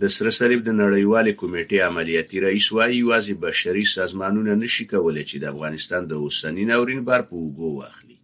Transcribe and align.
د 0.00 0.02
سره 0.16 0.30
صلیب 0.38 0.60
د 0.66 0.70
نړیوالې 0.82 1.32
کمیټې 1.40 1.78
عملیاتي 1.88 2.36
رئیس 2.46 2.66
وایي 2.76 2.94
یوازې 3.02 3.34
بشري 3.46 3.84
سازمانونه 3.98 4.50
نشي 4.62 4.84
کولای 4.92 5.24
چې 5.30 5.36
د 5.42 5.44
افغانستان 5.52 6.02
د 6.06 6.12
اوسنی 6.24 6.64
ناورین 6.70 7.00
بار 7.08 7.22
په 7.30 7.34
وګو 7.42 7.68
واخلي 7.80 8.18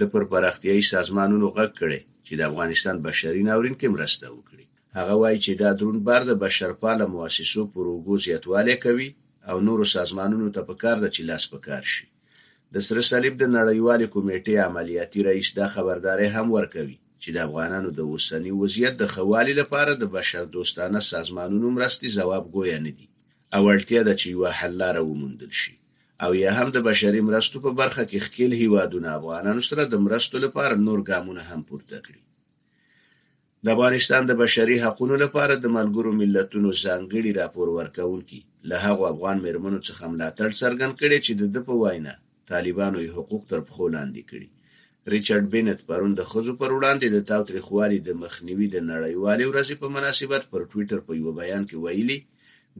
د 0.00 0.12
پر 0.12 0.22
پرختیایي 0.32 0.84
سازمانونو 0.94 1.46
غږ 1.56 1.70
کړي 1.80 2.00
چې 2.26 2.32
د 2.36 2.40
افغانستان 2.50 2.96
بشري 3.08 3.42
ناورین 3.48 3.74
کې 3.80 3.88
مرسته 3.96 4.24
وکړي 4.36 4.64
هغه 4.98 5.14
وایي 5.22 5.38
چې 5.44 5.52
دا 5.62 5.70
درون 5.80 5.98
بار 6.08 6.22
د 6.30 6.40
بشرپاله 6.44 7.04
مؤسسو 7.14 7.60
پر 7.74 7.84
وګو 7.92 8.14
زیاتوالی 8.26 8.76
کوي 8.86 9.08
او 9.50 9.56
نورو 9.68 9.84
سازمانونو 9.96 10.46
ته 10.56 10.60
پکار 10.72 10.96
ده 11.04 11.08
چې 11.14 11.22
لاس 11.30 11.44
پکار 11.56 11.82
شي 11.94 12.04
د 12.74 12.88
سره 12.88 13.00
صلیب 13.12 13.34
د 13.38 13.44
نړیوالې 13.56 14.06
کمیټې 14.14 14.54
عملیاتي 14.68 15.20
رئیس 15.28 15.48
دا 15.60 15.66
خبرداري 15.74 16.28
هم 16.36 16.46
ورکوي 16.58 16.98
چې 17.22 17.30
د 17.36 17.38
افغانانو 17.48 17.88
د 17.98 18.00
اوسنی 18.12 18.52
وضعیت 18.60 18.94
د 18.98 19.04
خوالي 19.14 19.54
لپاره 19.60 19.92
د 19.96 20.04
بشر 20.16 20.42
دوستانه 20.56 21.00
سازمانونو 21.12 21.66
مرستې 21.76 22.14
جواب 22.18 22.44
ګویا 22.56 22.78
نه 22.86 22.92
دي 22.98 23.06
او 23.56 23.62
اړتیا 23.74 24.00
ده 24.08 24.14
چې 24.20 24.26
یو 24.34 24.42
حل 24.58 24.72
لاره 24.82 25.00
وموندل 25.04 25.52
شي 25.60 25.72
او 26.24 26.30
یا 26.42 26.50
هم 26.58 26.68
د 26.76 26.78
بشري 26.88 27.20
مرستو 27.28 27.56
په 27.66 27.70
برخه 27.80 28.02
کې 28.10 28.24
خکیل 28.26 28.52
هیوادونه 28.62 29.08
افغانانو 29.18 29.62
سره 29.70 29.82
د 29.84 29.94
مرستو 30.06 30.36
لپاره 30.44 30.82
نور 30.86 30.98
ګامونه 31.10 31.42
هم 31.50 31.60
پورته 31.70 31.96
کړي 32.06 32.20
د 33.64 33.66
افغانستان 33.76 34.20
د 34.26 34.32
بشري 34.42 34.76
حقوقو 34.86 35.16
لپاره 35.24 35.54
د 35.56 35.66
ملګرو 35.76 36.10
ملتونو 36.22 36.68
ځانګړي 36.84 37.30
راپور 37.40 37.68
ورکونکي 37.80 38.40
له 38.70 38.76
هغه 38.86 39.02
افغان 39.14 39.36
مرمنو 39.46 39.80
څخه 39.88 40.02
ملاتړ 40.12 40.48
څرګند 40.62 40.92
کړي 41.00 41.18
چې 41.26 41.32
د 41.40 41.42
د 41.54 41.56
په 41.68 41.74
وینا 41.82 42.14
طالبانو 42.52 42.98
یې 43.04 43.14
حقوق 43.18 43.42
تر 43.52 43.60
پخو 43.70 43.86
لاندې 43.96 44.22
کړي 44.30 44.48
ریچارډ 45.14 45.44
بینت 45.54 45.80
پرون 45.88 46.12
د 46.14 46.22
خزو 46.30 46.52
پر 46.62 46.70
وړاندې 46.78 47.06
د 47.10 47.18
تاوتریخوالي 47.30 47.98
د 48.02 48.10
مخنیوي 48.22 48.66
د 48.70 48.76
نړیوالې 48.90 49.44
ورځې 49.50 49.74
په 49.82 49.86
مناسبت 49.94 50.42
پر 50.52 50.62
ټوئیټر 50.70 50.98
په 51.06 51.12
یو 51.22 51.30
بیان 51.40 51.62
کې 51.70 51.76
ویلي 51.84 52.18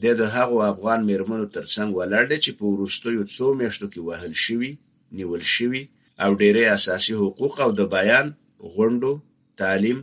د 0.03 0.15
د 0.21 0.23
هغو 0.35 0.57
افغان 0.73 1.01
میرمنو 1.11 1.47
ترڅنګ 1.57 1.89
ولاړ 1.99 2.25
دی 2.31 2.39
چې 2.45 2.51
په 2.59 2.65
وروستیو 2.75 3.29
څو 3.37 3.47
میاشتو 3.61 3.87
کې 3.93 4.01
وهل 4.09 4.33
شوي 4.45 4.71
نیول 5.19 5.43
شوي 5.57 5.83
او 6.25 6.31
ډېری 6.41 6.65
اساسي 6.79 7.15
حقوق 7.23 7.55
او 7.65 7.71
د 7.79 7.83
بیان 7.97 8.27
غونډو 8.75 9.13
تعلیم 9.61 9.99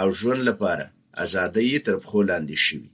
او 0.00 0.06
ژوند 0.18 0.40
لپاره 0.50 0.84
ازادۍ 1.24 1.68
تر 1.86 1.94
پخو 2.02 2.20
لاندې 2.30 2.56
شوي 2.66 2.88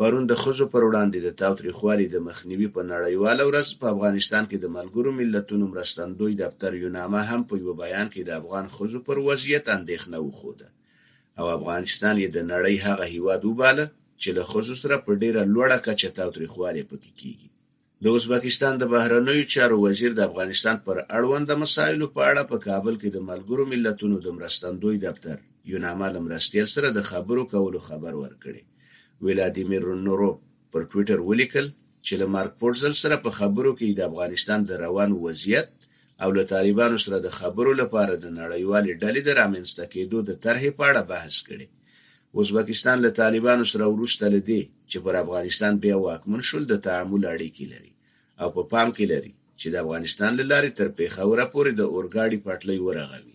پرون 0.00 0.24
د 0.30 0.34
ښځو 0.42 0.64
پر 0.74 0.82
وړاندې 0.88 1.18
د 1.22 1.28
تاوتریخوالي 1.42 2.06
د 2.10 2.16
مخنیوي 2.28 2.68
په 2.76 2.80
نړیواله 2.92 3.42
ورځ 3.50 3.68
په 3.80 3.86
افغانستان 3.94 4.44
کې 4.50 4.58
د 4.60 4.66
ملګرو 4.76 5.10
ملتونو 5.20 5.64
مرستندوی 5.72 6.32
دفتر 6.44 6.70
یوناما 6.84 7.22
هم 7.30 7.40
په 7.48 7.54
یو 7.62 7.72
بیان 7.82 8.06
کې 8.14 8.22
د 8.24 8.30
افغان 8.40 8.66
ښځو 8.76 8.98
پر 9.06 9.16
وضعیت 9.28 9.64
اندېښنه 9.76 10.18
وښوده 10.22 10.68
او 11.38 11.46
افغانستان 11.58 12.14
یې 12.22 12.28
د 12.36 12.38
نړۍ 12.52 12.76
هغه 12.86 13.04
هیواد 13.14 13.40
وباله 13.50 13.84
چې 14.20 14.28
له 14.36 14.42
ښځو 14.52 14.74
سره 14.82 14.96
په 15.06 15.10
ډیره 15.22 15.40
لوړه 15.54 15.78
کچه 15.86 16.08
تاوتریخوالي 16.18 16.82
پکې 16.90 17.10
کیږي 17.20 17.48
د 18.02 18.06
ازبکستان 18.16 18.74
د 18.78 18.84
بهرنیو 18.94 19.50
چارو 19.54 19.76
وزیر 19.86 20.10
د 20.16 20.20
افغانستان 20.30 20.76
پر 20.86 20.96
اړوند 21.16 21.48
مسایلو 21.64 22.06
په 22.16 22.20
اړه 22.30 22.42
په 22.50 22.56
کابل 22.66 22.94
کې 23.02 23.08
د 23.12 23.18
ملګرو 23.30 23.62
ملتونو 23.72 24.16
د 24.26 24.28
مرستندوی 24.38 24.96
دفتر 25.06 25.36
یوناما 25.72 26.06
لمرستیل 26.16 26.66
سره 26.74 26.88
د 26.90 27.00
خبرو 27.10 27.42
کولو 27.52 27.78
خبر 27.88 28.12
ورکړي 28.24 28.62
ولادیمیر 29.26 29.84
نورو 30.06 30.30
پر 30.72 30.82
ټویټر 30.90 31.18
ولیکل 31.28 31.66
چې 32.06 32.12
له 32.20 32.26
مارک 32.34 32.52
پورزل 32.60 32.94
سره 33.02 33.16
په 33.26 33.30
خبرو 33.38 33.72
کې 33.78 33.88
د 33.98 34.04
افغانستان 34.10 34.60
د 34.68 34.80
روان 34.84 35.10
وضعیت 35.24 35.68
او 36.26 36.30
له 36.36 36.44
طالبانو 36.52 36.98
سره 37.04 37.16
د 37.26 37.34
خبرو 37.38 37.72
لپاره 37.82 38.12
د 38.14 38.26
نړیوالې 38.40 38.92
ډلې 39.02 39.20
د 39.24 39.30
رامنځته 39.40 39.84
کېدو 39.94 40.18
د 40.28 40.40
طرحې 40.44 40.70
په 40.78 40.84
اړه 40.90 41.02
بحث 41.12 41.36
کړي 41.48 41.66
ازبکستان 42.40 42.96
له 43.06 43.10
طالبانو 43.20 43.64
سره 43.72 43.84
ورسته 43.94 44.26
لدی 44.34 44.60
چې 44.90 44.96
پر 45.06 45.14
افغانستان 45.22 45.72
بیا 45.84 45.96
واکمن 46.06 46.40
شول 46.50 46.62
د 46.72 46.84
تعامل 46.88 47.22
اړیکې 47.32 47.64
لري 47.72 47.92
او 48.42 48.48
په 48.56 48.62
پا 48.68 48.70
پام 48.74 48.88
کې 48.96 49.06
لري 49.14 49.32
چې 49.60 49.66
د 49.74 49.80
افغانستان 49.84 50.32
لاره 50.52 50.70
تر 50.82 50.88
پیښور 51.00 51.38
پورې 51.54 51.70
د 51.80 51.82
اورګاډي 51.92 52.38
پټلۍ 52.46 52.78
ورغل 52.86 53.27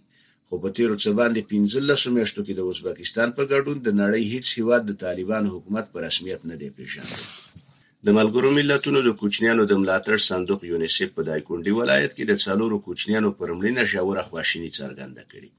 خو 0.56 0.64
په 0.66 0.72
تیرو 0.78 0.96
څه 1.04 1.10
باندې 1.20 1.40
15 1.52 2.16
میاشتو 2.16 2.42
کې 2.48 2.54
د 2.58 2.62
ازبکستان 2.72 3.30
په 3.38 3.44
ګډون 3.52 3.78
د 3.86 3.90
نړۍ 4.02 4.24
هیڅ 4.34 4.46
هیواد 4.58 4.82
د 4.90 4.92
طالبان 5.04 5.44
حکومت 5.54 5.86
په 5.94 5.98
رسمیت 6.06 6.42
نه 6.50 6.56
دی 6.64 6.68
پیژندل 6.80 7.24
د 8.06 8.08
ملګرو 8.18 8.50
ملتونو 8.58 9.00
د 9.08 9.16
کوچنیانو 9.22 9.64
د 9.72 9.74
ملاتړ 9.84 10.18
صندوق 10.30 10.62
یونیسف 10.72 11.10
په 11.18 11.22
دایکونډي 11.30 11.74
ولایت 11.80 12.12
کې 12.14 12.24
د 12.28 12.34
څالورو 12.44 12.78
کوچنیانو 12.90 13.32
پرمړینه 13.40 13.84
شاوره 13.94 14.24
خواشینی 14.30 14.70
څرګنده 14.78 15.24
کړي 15.32 15.52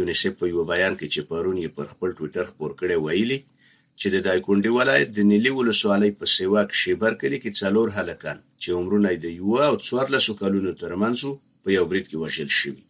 یونیسف 0.00 0.34
په 0.40 0.46
یو 0.54 0.66
بیان 0.72 0.92
کې 1.00 1.06
چې 1.14 1.20
پرون 1.30 1.56
یې 1.64 1.70
پر 1.78 1.86
خپل 1.92 2.10
ټوئیټر 2.20 2.44
خپور 2.52 2.70
کړي 2.80 2.96
ویلي 3.06 3.38
چې 3.40 4.06
د 4.14 4.16
دایکونډي 4.28 4.70
ولایت 4.78 5.08
د 5.20 5.30
نیلی 5.34 5.52
ولسوالۍ 5.60 6.12
په 6.22 6.34
سیواک 6.36 6.76
شیبر 6.84 7.12
کلی 7.22 7.38
کې 7.42 7.50
څالور 7.62 7.88
هلکان 8.00 8.38
چې 8.42 8.76
عمرونه 8.82 9.14
د 9.26 9.38
یو 9.38 9.64
او 9.70 9.74
څوار 9.88 10.06
لسو 10.18 10.38
کلونو 10.42 10.76
ترمنځ 10.82 11.20
په 11.62 11.68
یو 11.80 11.84
برید 11.94 12.06
کې 12.10 12.16
وژل 12.24 12.50
شوي 12.62 12.82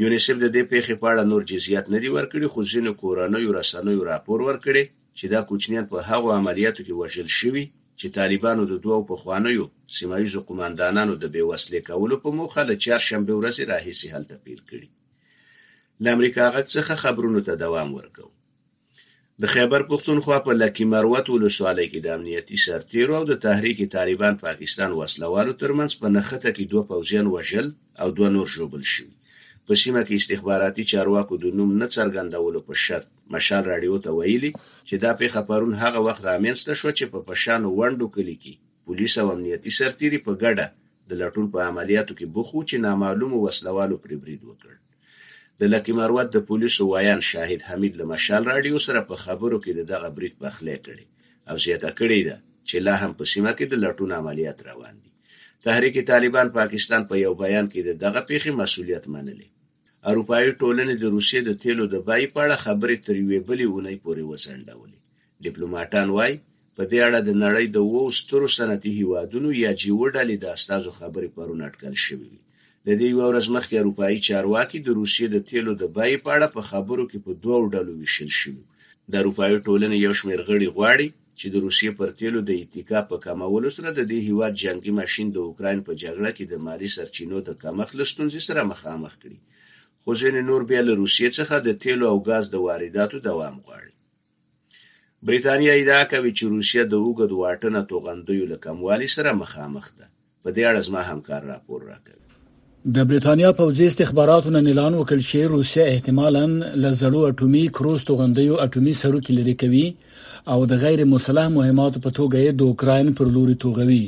یونیسف 0.00 0.36
د 0.40 0.46
دې 0.54 0.62
پیښې 0.70 0.94
په 1.02 1.06
اړه 1.12 1.22
نور 1.32 1.42
جزئیات 1.52 1.86
نه 1.94 1.98
دی 2.04 2.08
ورکړي 2.16 2.46
خو 2.52 2.60
ځینې 2.72 2.90
کورنیو 3.02 3.52
رسنیو 3.58 4.06
راپور 4.10 4.38
ورکړي 4.48 4.82
چې 5.18 5.24
دا 5.32 5.40
کوچنیان 5.50 5.86
په 5.92 5.96
هغو 6.08 6.28
عملیاتو 6.40 6.84
کې 6.86 6.98
وژل 7.00 7.28
شوي 7.38 7.64
چې 8.00 8.06
طالبانو 8.18 8.62
د 8.72 8.74
دوه 8.86 8.98
پخوانیو 9.10 9.66
سیمایزو 9.98 10.40
قومندانانو 10.48 11.14
د 11.22 11.24
بیوسلې 11.36 11.80
کولو 11.90 12.16
په 12.24 12.30
موخه 12.40 12.60
د 12.70 12.72
چهارشنبه 12.84 13.32
ورځې 13.36 13.62
راهیسې 13.72 14.06
هلته 14.14 14.34
پیل 14.46 14.60
کړي 14.70 14.88
لامریکا 16.06 16.44
غږ 16.56 16.66
څخه 16.76 16.92
خبرونو 17.04 17.40
ته 17.48 17.52
دوام 17.64 17.88
ورکوي 17.98 18.32
د 19.42 19.44
خیبر 19.54 19.80
پښتونخوا 19.90 20.38
په 20.48 20.52
لکی 20.64 20.84
مروت 20.96 21.26
ولسوالۍ 21.34 21.86
کې 21.92 22.00
د 22.02 22.08
امنیتي 22.18 22.56
سرتیرو 22.66 23.14
او 23.20 23.24
د 23.30 23.40
تحریک 23.46 23.78
طالبان 23.96 24.34
پاکستان 24.46 24.90
وسلوالو 25.02 25.52
ترمنځ 25.62 25.92
په 26.02 26.08
نخته 26.18 26.50
کې 26.56 26.64
دوه 26.64 26.84
پوځیان 26.92 27.26
وژل 27.36 27.66
او 28.02 28.08
دوه 28.18 28.28
نور 28.38 28.46
ژوبل 28.56 28.82
شول 28.94 29.14
په 29.68 29.74
سیمه 29.82 30.00
کې 30.06 30.14
استخباراتي 30.20 30.82
چارواکو 30.92 31.34
د 31.42 31.46
نوم 31.58 31.70
نه 31.82 31.86
څرګندولو 31.96 32.60
په 32.68 32.74
شرط 32.86 33.06
مشال 33.34 33.64
رادیو 33.70 33.96
ته 34.06 34.10
ویلي 34.16 34.50
چې 34.88 34.94
دا 35.04 35.12
پیښه 35.20 35.40
پرون 35.50 35.72
هغه 35.82 36.00
وخت 36.06 36.22
رامنځته 36.30 36.72
شو 36.80 36.88
چې 36.98 37.04
په 37.14 37.18
پښانو 37.28 37.68
وندو 37.78 38.06
کلی 38.16 38.36
کې 38.42 38.52
پولیس 38.88 39.12
او 39.22 39.28
امنیتي 39.34 39.72
سرتیري 39.78 40.18
په 40.26 40.32
ګډه 40.42 40.66
د 41.08 41.10
لټون 41.22 41.46
په 41.54 41.58
عملیاتو 41.68 42.16
کې 42.18 42.26
بوخو 42.34 42.60
چې 42.68 42.84
نامعلومو 42.86 43.36
وسلوالو 43.44 44.00
پرې 44.02 44.16
برید 44.24 44.42
وکړ 44.44 44.74
د 45.62 45.72
لکی 45.74 45.92
مروت 46.00 46.28
د 46.32 46.38
پولیسو 46.50 46.88
وایان 46.92 47.20
شاهد 47.30 47.60
حمید 47.70 47.94
له 48.00 48.04
مشال 48.12 48.42
رادیو 48.52 48.78
سره 48.88 49.00
په 49.12 49.16
خبرو 49.24 49.62
کې 49.64 49.70
دغه 49.94 50.08
برید 50.18 50.34
په 50.44 50.48
خلې 50.56 50.76
کړي 50.86 51.06
او 51.50 51.56
زیاته 51.68 51.90
کړې 52.00 52.20
ده 52.28 52.36
چې 52.68 52.76
لا 52.88 52.94
هم 53.04 53.12
په 53.18 53.24
سیمه 53.34 53.52
کې 53.58 53.64
د 53.68 53.74
لټون 53.86 54.10
عملیات 54.22 54.58
روان 54.70 54.94
دي 55.02 55.10
تحریک 55.66 55.94
طالبان 56.10 56.48
پاکستان 56.56 57.04
په 57.10 57.18
یو 57.18 57.30
بیان 57.42 57.68
کې 57.68 57.84
د 57.84 58.00
دغه 58.00 58.20
پیښې 58.30 58.52
مسولیت 58.56 59.04
منلي 59.12 59.46
اروپایي 60.12 60.50
ټولنې 60.62 60.96
د 61.02 61.12
روسیې 61.14 61.40
د 61.46 61.54
تیلو 61.62 61.86
د 61.94 62.02
بای 62.08 62.26
په 62.34 62.42
اړه 62.46 62.58
خبرې 62.64 62.96
تر 63.06 63.16
یوې 63.20 63.38
بلې 63.50 63.68
اونۍ 63.70 63.96
پورې 64.08 64.26
وسنډولې 64.32 65.46
ډیپلوماټان 65.46 66.12
وایي 66.16 66.36
په 66.76 66.82
دې 66.90 67.00
اړه 67.06 67.20
د 67.28 67.38
نړۍ 67.44 67.64
د 67.76 67.86
وو 67.92 68.02
سترو 68.18 68.50
صنعتي 68.56 68.92
هیوادونو 68.98 69.54
یا 69.62 69.70
جیوډالې 69.84 70.36
د 70.44 70.46
استادو 70.58 70.90
خبرې 70.98 71.30
پرون 71.38 71.60
اټکل 71.68 71.94
شوې 72.04 72.28
وي 72.30 72.42
د 72.88 73.00
دې 73.00 73.08
یو 73.14 73.24
ورځ 73.32 73.46
مخکې 73.56 73.76
اروپایي 73.82 74.22
چارواکي 74.28 74.78
د 74.84 74.88
روسیې 75.00 75.26
د 75.34 75.38
تیلو 75.52 75.72
د 75.84 75.94
بای 75.98 76.20
په 76.24 76.28
اړه 76.36 76.54
په 76.56 76.68
خبرو 76.72 77.08
کې 77.10 77.24
په 77.26 77.42
دوو 77.46 77.72
ډلو 77.74 77.92
ویشل 78.02 78.30
شوي 78.42 78.62
د 79.12 79.22
اروپایي 79.22 79.58
ټولنې 79.66 79.96
یو 80.04 80.12
شمېر 80.20 80.40
غړي 80.50 80.68
غواړي 80.78 81.08
چې 81.40 81.46
د 81.52 81.56
روسیې 81.64 81.90
پر 81.98 82.08
تیلو 82.20 82.40
د 82.48 82.50
اتکا 82.62 83.00
په 83.10 83.16
کمولو 83.24 83.68
سره 83.76 83.88
د 83.92 84.00
دې 84.10 84.18
هیواد 84.28 84.52
جنگي 84.62 84.92
ماشين 85.00 85.26
د 85.32 85.36
اوکرين 85.48 85.78
په 85.86 85.92
جګړه 86.02 86.30
کې 86.36 86.44
د 86.48 86.54
مالی 86.66 86.88
سرچینو 86.96 87.38
د 87.44 87.50
کمښت 87.62 87.92
لستونزې 88.00 88.40
سره 88.48 88.68
مخامخ 88.72 89.12
کړي 89.22 89.40
خو 90.02 90.10
ځینې 90.20 90.40
نور 90.48 90.62
بیا 90.70 90.80
له 90.88 90.92
روسیې 91.02 91.28
څخه 91.38 91.54
د 91.60 91.68
تیلو 91.82 92.04
او 92.12 92.18
غاز 92.26 92.44
د 92.50 92.56
وارداتو 92.66 93.16
دوام 93.28 93.56
غواړي 93.64 93.92
بریتانیا 95.28 95.72
ادعا 95.80 96.02
کوي 96.12 96.30
چې 96.38 96.44
روسیه 96.54 96.82
د 96.88 96.94
وګد 97.06 97.30
واټن 97.40 97.74
توغندوی 97.90 98.42
له 98.52 98.56
کموالي 98.64 99.08
سره 99.16 99.30
مخامخ 99.42 99.86
ده 99.98 100.06
په 100.42 100.48
دې 100.54 100.62
اړه 100.70 100.80
زما 100.86 101.00
همکار 101.10 101.42
راپور 101.52 101.78
راکوي 101.92 102.22
د 102.92 102.96
بریتانیا 103.08 103.50
پوځي 103.58 103.86
استخباراتو 103.88 104.50
نن 104.50 104.66
اعلان 104.70 104.94
وکړ 104.96 105.18
چې 105.28 105.38
روسیا 105.52 105.84
احتمالاً 105.94 106.46
له 106.82 106.88
زړو 107.00 107.20
اټومي 107.30 107.62
کروز 107.76 108.00
توغندیو 108.08 108.56
اټومي 108.64 108.92
سروکې 109.02 109.32
لري 109.38 109.54
کوي 109.62 109.86
او 110.52 110.58
د 110.72 110.82
غیر 110.82 111.00
مسلح 111.14 111.46
مهماتو 111.56 111.98
په 112.06 112.10
توګه 112.18 112.38
یې 112.44 112.50
د 112.58 112.62
اوکرين 112.70 113.06
پر 113.20 113.26
لوري 113.36 113.54
توغوي 113.62 114.04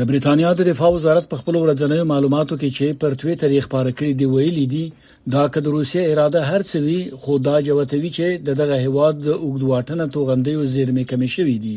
د 0.00 0.08
بریتانیا 0.08 0.50
د 0.60 0.68
دفاع 0.68 0.90
وزارت 0.96 1.24
په 1.34 1.42
خپل 1.42 1.54
ورځنیو 1.60 2.04
معلوماتو 2.12 2.54
کې 2.62 2.68
چې 2.78 2.86
پر 3.00 3.10
ټویټر 3.20 3.50
یې 3.56 3.60
خبره 3.66 3.92
کړې 3.98 4.12
دی 4.18 4.26
ویلي 4.34 4.66
دی 4.72 4.84
دا 5.36 5.44
که 5.52 5.58
د 5.66 5.76
روسیا 5.76 6.02
اراده 6.10 6.40
هرڅوي 6.50 7.00
خو 7.20 7.32
دا 7.50 7.56
جوتوي 7.68 8.10
چې 8.18 8.26
دغه 8.62 8.76
هواد 8.86 9.14
د 9.26 9.28
اوګدواټنه 9.44 10.04
توغندیو 10.14 10.60
زیرمې 10.74 11.04
کمی 11.10 11.28
شوې 11.36 11.56
دي 11.68 11.76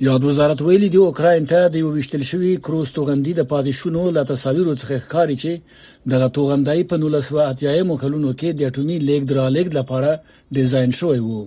یاد 0.00 0.24
وزارت 0.24 0.60
ویلي 0.62 0.88
دی 0.94 0.98
اوکرين 1.08 1.44
ته 1.50 1.68
د 1.68 1.74
یو 1.76 1.90
وشتل 1.96 2.22
شوی 2.22 2.56
کروز 2.56 2.88
توغندي 2.96 3.32
د 3.36 3.40
پاتې 3.52 3.72
شونو 3.80 4.10
له 4.16 4.22
تصاویرو 4.32 4.74
څخه 4.80 4.94
ښکاری 5.04 5.36
چې 5.42 5.52
د 6.10 6.28
توغندای 6.36 6.82
په 6.90 6.96
1980 6.96 7.82
مو 7.88 7.96
کلونو 8.02 8.30
کې 8.38 8.48
د 8.52 8.60
اټومي 8.70 8.98
لیګ 9.08 9.22
درا 9.30 9.46
لیګ 9.56 9.68
لپاره 9.78 10.10
ډیزاین 10.56 10.92
شوی 11.00 11.18
وو 11.22 11.40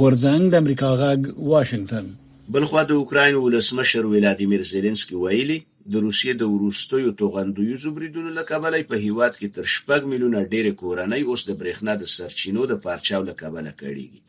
غورځنګ 0.00 0.42
د 0.52 0.54
امریکا 0.62 0.90
غاګ 1.00 1.20
واشنگتن 1.52 2.06
بلخو 2.48 2.82
د 2.88 2.92
اوکرين 3.00 3.34
ولسمشر 3.34 4.06
ولادیمیر 4.14 4.62
زيلنسکي 4.72 5.14
ویلي 5.16 5.58
د 5.92 5.94
روسیې 5.94 6.32
د 6.38 6.50
ورستیو 6.54 7.12
توغندوي 7.22 7.76
زبریدونو 7.86 8.30
لکبلې 8.40 8.88
په 8.92 8.96
هیواد 9.06 9.32
کې 9.36 9.48
تر 9.56 9.64
شپږ 9.76 10.00
میلیونه 10.12 10.44
ډېر 10.52 10.66
کورنۍ 10.82 11.22
اوس 11.26 11.42
د 11.46 11.52
برېښنا 11.60 11.94
د 11.98 12.04
سرچینو 12.16 12.66
د 12.66 12.74
پارچاو 12.86 13.22
لکبلې 13.30 13.72
کړيږي 13.80 14.20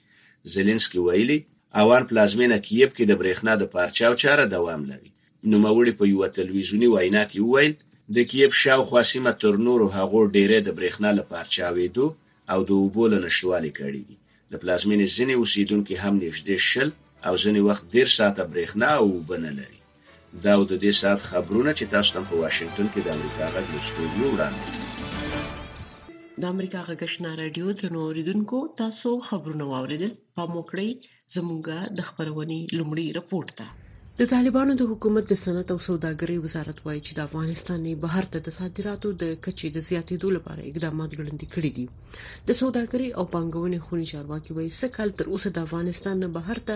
زيلنسکي 0.56 1.00
ویلي 1.10 1.42
اوان 1.76 2.04
پلازمینه 2.10 2.58
کیف 2.68 2.92
کې 2.98 3.06
د 3.08 3.14
برېښنا 3.22 3.54
د 3.62 3.64
پارچاو 3.72 4.18
چاره 4.22 4.44
دوام 4.52 4.82
لري 4.90 5.10
نوموړي 5.54 5.94
په 6.02 6.06
یو 6.12 6.28
تلویزیونی 6.36 6.88
وینا 6.92 7.24
کې 7.32 7.40
وویل 7.48 7.74
د 8.18 8.20
کیف 8.34 8.52
شاوخوا 8.60 9.02
سیمه 9.10 9.32
تر 9.42 9.56
نورو 9.66 9.88
هغو 9.96 10.22
ډیره 10.36 10.60
د 10.68 10.78
برېښنا 10.78 11.12
له 11.18 11.24
پارچاوېدو 11.32 12.06
او 12.54 12.60
د 12.70 12.72
اوبو 12.84 13.04
له 13.14 13.18
نشوالي 13.26 13.72
کړي 13.80 14.02
دي 14.12 14.18
د 14.54 14.56
پلازمینې 14.62 15.08
ځینې 15.16 15.36
اوسیدونکو 15.42 15.96
هم 16.04 16.14
نږدې 16.20 16.58
شل 16.70 16.90
او 17.28 17.34
ځینې 17.44 17.62
وخت 17.68 17.84
ډیر 17.96 18.08
ساعته 18.16 18.44
برېښنا 18.54 18.88
او 19.00 19.06
بنه 19.34 19.52
لري 19.60 19.82
دا 20.46 20.54
د 20.72 20.80
دې 20.84 20.92
سات 21.02 21.20
خبرونه 21.32 21.72
چې 21.80 21.86
تاسو 21.96 22.10
ته 22.16 22.22
په 22.30 22.36
واشنگټن 22.46 22.88
کې 22.94 23.02
د 23.06 23.08
امریکا 23.18 23.46
غږ 23.58 23.70
استودیو 23.82 24.26
وړاندې 24.30 24.64
د 26.46 26.48
امریکا 26.56 26.80
غږ 26.90 27.02
شنا 27.18 27.32
رادیو 27.44 27.68
درنو 27.84 28.00
اوریدونکو 28.08 28.58
تاسو 28.84 29.10
خبرونه 29.32 29.64
واوریدل 29.74 30.12
په 30.40 30.46
موکړی 30.56 30.90
زمونږه 31.34 31.76
د 31.98 32.00
خبرونې 32.10 32.60
لومړی 32.78 33.06
رپوټ 33.18 33.48
ده 33.58 33.68
د 34.22 34.26
طالبانو 34.34 34.74
د 34.80 34.84
حکومت 34.92 35.24
د 35.30 35.34
صنعت 35.44 35.70
او 35.74 35.76
سوداګرۍ 35.90 36.36
وزارت 36.44 36.78
وایي 36.86 37.00
چې 37.08 37.12
د 37.16 37.20
افغانستان 37.30 37.80
نه 37.88 37.94
بهر 38.04 38.26
ته 38.34 38.40
د 38.46 38.50
صادراتو 38.58 39.08
د 39.22 39.32
کچې 39.46 39.68
د 39.78 39.84
زیاتېدو 39.90 40.28
لپاره 40.38 40.62
اقدامات 40.70 41.12
ګړندې 41.20 41.48
کړي 41.56 41.72
دي 41.78 41.86
د 42.52 42.56
سوداګرۍ 42.62 43.10
او 43.18 43.24
پانګونې 43.34 43.80
خونی 43.88 44.06
چارواکي 44.12 44.52
وایي 44.56 44.70
چې 44.80 44.94
کال 44.98 45.10
تر 45.22 45.26
اوسه 45.34 45.50
د 45.58 45.66
افغانستان 45.68 46.16
نه 46.24 46.30
بهر 46.38 46.58
ته 46.70 46.76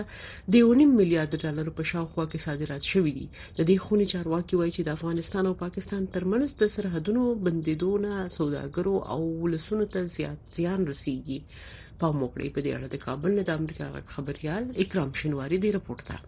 د 0.54 0.58
1.5 0.64 0.92
میلیارډ 0.98 1.32
ډالر 1.44 1.66
په 1.78 1.82
شاوخوا 1.92 2.24
کې 2.30 2.38
صادرات 2.46 2.82
شوي 2.94 3.12
دي 3.18 3.26
د 3.36 3.60
دې 3.68 3.76
خونی 3.84 4.06
چارواکي 4.14 4.54
وایي 4.58 4.72
چې 4.76 4.82
د 4.88 4.98
افغانستان 5.00 5.44
او 5.52 5.52
پاکستان 5.64 6.02
ترمنځ 6.16 6.48
د 6.64 6.72
سرحدونو 6.76 7.22
بندیدونه 7.46 8.12
سوداګرو 8.38 8.94
او 9.14 9.20
ولسونو 9.46 9.86
ته 9.94 10.10
زیات 10.18 10.52
زیان 10.58 10.80
رسیږي 10.90 11.40
په 12.04 12.08
موکړې 12.20 12.48
په 12.58 12.66
دې 12.66 12.70
اړه 12.76 12.88
د 12.94 12.96
کابل 13.06 13.30
نه 13.38 13.46
د 13.48 13.64
امریکا 13.64 13.88
خبريال 14.18 14.68
اکرام 14.86 15.16
شنواری 15.22 15.60
دی 15.64 15.72
راپورته 15.78 16.18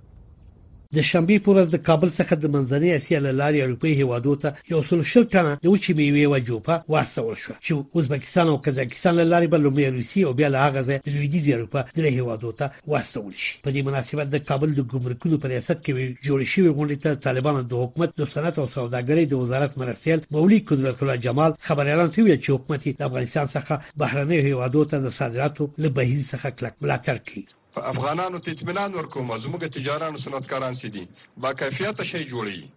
د 0.98 1.00
شنبه 1.10 1.36
په 1.44 1.50
ورځ 1.52 1.66
د 1.70 1.76
کابل 1.88 2.10
څخه 2.18 2.34
د 2.38 2.44
منځنۍ 2.54 2.90
اسیا 2.98 3.18
له 3.26 3.32
لارې 3.40 3.58
اروپای 3.66 3.92
هیوادو 4.00 4.32
ته 4.42 4.48
یو 4.72 4.80
څل 4.88 5.00
شل 5.10 5.24
ټنه 5.34 5.52
د 5.64 5.66
وچې 5.72 5.90
میوې 5.98 6.24
او 6.28 6.36
جوپه 6.48 6.74
واستول 6.92 7.36
شو 7.44 7.52
چې 7.64 7.72
ازبکستان 7.98 8.46
او 8.52 8.56
قزاقستان 8.66 9.14
له 9.20 9.24
لارې 9.32 9.50
بل 9.52 9.60
لومړی 9.66 9.86
روسي 9.96 10.20
او 10.26 10.32
بیا 10.38 10.48
له 10.54 10.58
هغه 10.66 10.80
ځای 10.88 10.98
د 11.04 11.08
لویدیځ 11.16 11.46
اروپا 11.56 11.80
د 12.04 12.06
هیوادو 12.18 12.50
ته 12.58 12.66
واستول 12.92 13.34
شي 13.42 13.50
په 13.64 13.70
دې 13.74 13.80
مناسبت 13.88 14.26
د 14.30 14.36
کابل 14.48 14.70
د 14.74 14.80
ګمرکونو 14.92 15.36
په 15.42 15.46
ریاست 15.52 15.78
کې 15.84 15.92
جوړ 16.26 16.38
شوی 16.52 16.70
غونډه 16.76 16.96
ته 17.04 17.20
طالبان 17.26 17.54
د 17.60 17.72
حکومت 17.82 18.10
د 18.18 18.22
صنعت 18.34 18.54
او 18.62 18.66
سوداګرۍ 18.76 19.24
د 19.28 19.34
وزارت 19.42 19.72
مرستیال 19.82 20.20
مولوی 20.34 20.60
قدرت 20.68 20.96
الله 21.02 21.16
جمال 21.26 21.50
خبريالان 21.68 22.08
ته 22.14 22.18
ویل 22.22 22.40
چې 22.44 22.50
حکومت 22.56 22.82
د 22.88 23.02
افغانستان 23.08 23.46
څخه 23.56 23.74
بهرنۍ 24.00 24.38
هیوادو 24.48 24.80
ته 24.90 24.96
د 25.00 25.08
صادراتو 25.20 25.64
له 25.82 25.88
بهیر 25.96 26.20
څخه 26.32 26.46
کلک 26.58 26.74
ملاتړ 26.84 27.16
کوي 27.28 27.46
افغانانو 27.78 28.38
ته 28.38 28.50
اطمینان 28.50 28.94
ورکوم 28.94 29.38
زموږ 29.38 29.64
تجارانو 29.70 30.18
صنعتکاران 30.18 30.74
سي 30.74 30.88
دي 30.88 31.08
با 31.36 31.52
کیفیت 31.54 32.02
شي 32.02 32.24
جوړي 32.24 32.68